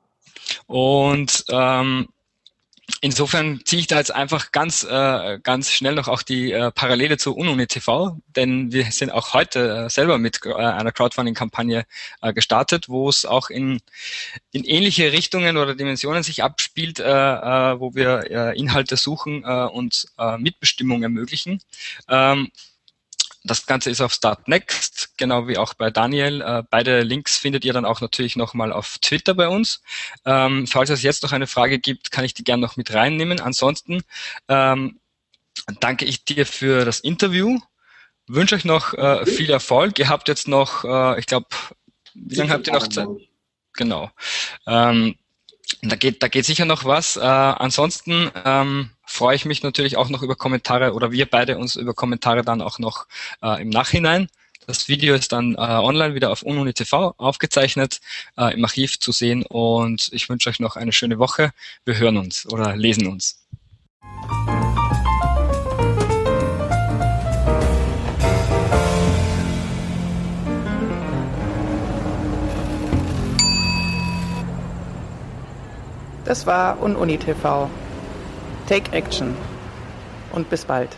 Und 0.66 1.44
ähm, 1.48 2.08
Insofern 3.00 3.61
ziehe 3.64 3.81
ich 3.81 3.87
da 3.87 3.98
jetzt 3.98 4.14
einfach 4.14 4.53
ganz, 4.53 4.85
äh, 4.85 5.38
ganz 5.42 5.70
schnell 5.70 5.94
noch 5.94 6.09
auch 6.09 6.22
die 6.22 6.53
äh, 6.53 6.70
Parallele 6.70 7.18
zu 7.18 7.35
Ununi 7.35 7.66
TV, 7.66 8.18
denn 8.37 8.72
wir 8.72 8.90
sind 8.92 9.11
auch 9.11 9.35
heute 9.35 9.87
äh, 9.87 9.90
selber 9.90 10.18
mit 10.18 10.40
äh, 10.44 10.53
einer 10.55 10.92
Crowdfunding-Kampagne 10.92 11.85
äh, 12.22 12.33
gestartet, 12.33 12.88
wo 12.88 13.09
es 13.09 13.26
auch 13.26 13.50
in, 13.50 13.81
in 14.53 14.64
ähnliche 14.64 15.12
Richtungen 15.12 15.57
oder 15.57 15.74
Dimensionen 15.74 16.22
sich 16.22 16.42
abspielt, 16.42 17.00
äh, 17.00 17.05
äh, 17.05 17.81
wo 17.81 17.94
wir 17.94 18.31
äh, 18.31 18.59
Inhalte 18.59 18.96
suchen 18.96 19.44
äh, 19.44 19.64
und 19.64 20.07
äh, 20.18 20.38
Mitbestimmung 20.38 21.03
ermöglichen. 21.03 21.61
Ähm, 22.09 22.50
das 23.42 23.66
Ganze 23.66 23.90
ist 23.90 24.00
auf 24.00 24.12
Start 24.12 24.48
Next, 24.48 25.16
genau 25.16 25.48
wie 25.48 25.57
auch 25.57 25.74
bei 25.74 25.90
Daniel. 25.90 26.42
Äh, 26.42 26.62
beide 26.68 27.03
Links 27.03 27.38
findet 27.38 27.64
ihr 27.64 27.72
dann 27.72 27.85
auch 27.85 28.00
natürlich 28.00 28.37
nochmal 28.37 28.72
auf 28.72 28.98
Twitter 28.98 29.35
bei 29.35 29.48
uns. 29.48 29.83
Ähm, 30.26 30.66
falls 30.66 30.90
es 30.90 31.03
jetzt 31.03 31.22
noch 31.22 31.33
eine 31.33 31.46
Frage 31.46 31.79
gibt, 31.79 32.11
kann 32.11 32.24
ich 32.24 32.35
die 32.35 32.44
gerne 32.44 32.61
noch 32.61 32.76
mit 32.76 32.92
reinnehmen. 32.92 33.40
Ansonsten 33.40 34.03
ähm, 34.48 35.00
danke 35.81 36.05
ich 36.05 36.24
dir 36.24 36.44
für 36.44 36.85
das 36.85 37.00
Interview. 37.00 37.59
Wünsche 38.26 38.55
euch 38.55 38.64
noch 38.64 38.94
äh, 38.94 39.24
viel 39.24 39.50
Erfolg. 39.50 39.98
Ihr 39.98 40.09
habt 40.09 40.29
jetzt 40.29 40.46
noch, 40.46 40.85
äh, 40.85 41.18
ich 41.18 41.26
glaube, 41.26 41.48
wie 42.14 42.35
lange 42.35 42.53
habt 42.53 42.66
ihr 42.66 42.74
noch 42.74 42.88
Zeit? 42.88 43.09
Genau. 43.72 44.11
Ähm, 44.66 45.16
da 45.83 45.96
geht, 45.96 46.22
da 46.22 46.29
geht 46.29 46.44
sicher 46.44 46.64
noch 46.66 46.85
was. 46.85 47.16
Äh, 47.16 47.20
ansonsten 47.20 48.31
ähm, 48.44 48.90
freue 49.20 49.37
ich 49.37 49.44
mich 49.44 49.62
natürlich 49.62 49.98
auch 49.98 50.09
noch 50.09 50.22
über 50.22 50.35
Kommentare 50.35 50.94
oder 50.94 51.12
wir 51.12 51.26
beide 51.26 51.59
uns 51.59 51.76
über 51.76 51.92
Kommentare 51.92 52.40
dann 52.40 52.62
auch 52.62 52.78
noch 52.78 53.06
äh, 53.42 53.61
im 53.61 53.68
Nachhinein. 53.68 54.28
Das 54.66 54.88
Video 54.88 55.14
ist 55.14 55.33
dann 55.33 55.56
äh, 55.56 55.59
online 55.59 56.14
wieder 56.14 56.30
auf 56.30 56.40
Ununi 56.40 56.72
TV 56.72 57.12
aufgezeichnet, 57.18 58.00
äh, 58.38 58.54
im 58.54 58.64
Archiv 58.64 58.98
zu 58.98 59.12
sehen 59.12 59.42
und 59.42 60.09
ich 60.12 60.30
wünsche 60.30 60.48
euch 60.48 60.59
noch 60.59 60.76
eine 60.76 60.92
schöne 60.92 61.18
Woche. 61.18 61.52
Wir 61.85 61.98
hören 61.98 62.16
uns 62.16 62.50
oder 62.50 62.74
lesen 62.76 63.09
uns. 63.09 63.44
Das 76.24 76.46
war 76.46 76.80
UnUni 76.80 77.18
TV. 77.18 77.68
Take 78.70 78.92
Action 78.92 79.35
und 80.30 80.48
bis 80.48 80.64
bald. 80.64 80.96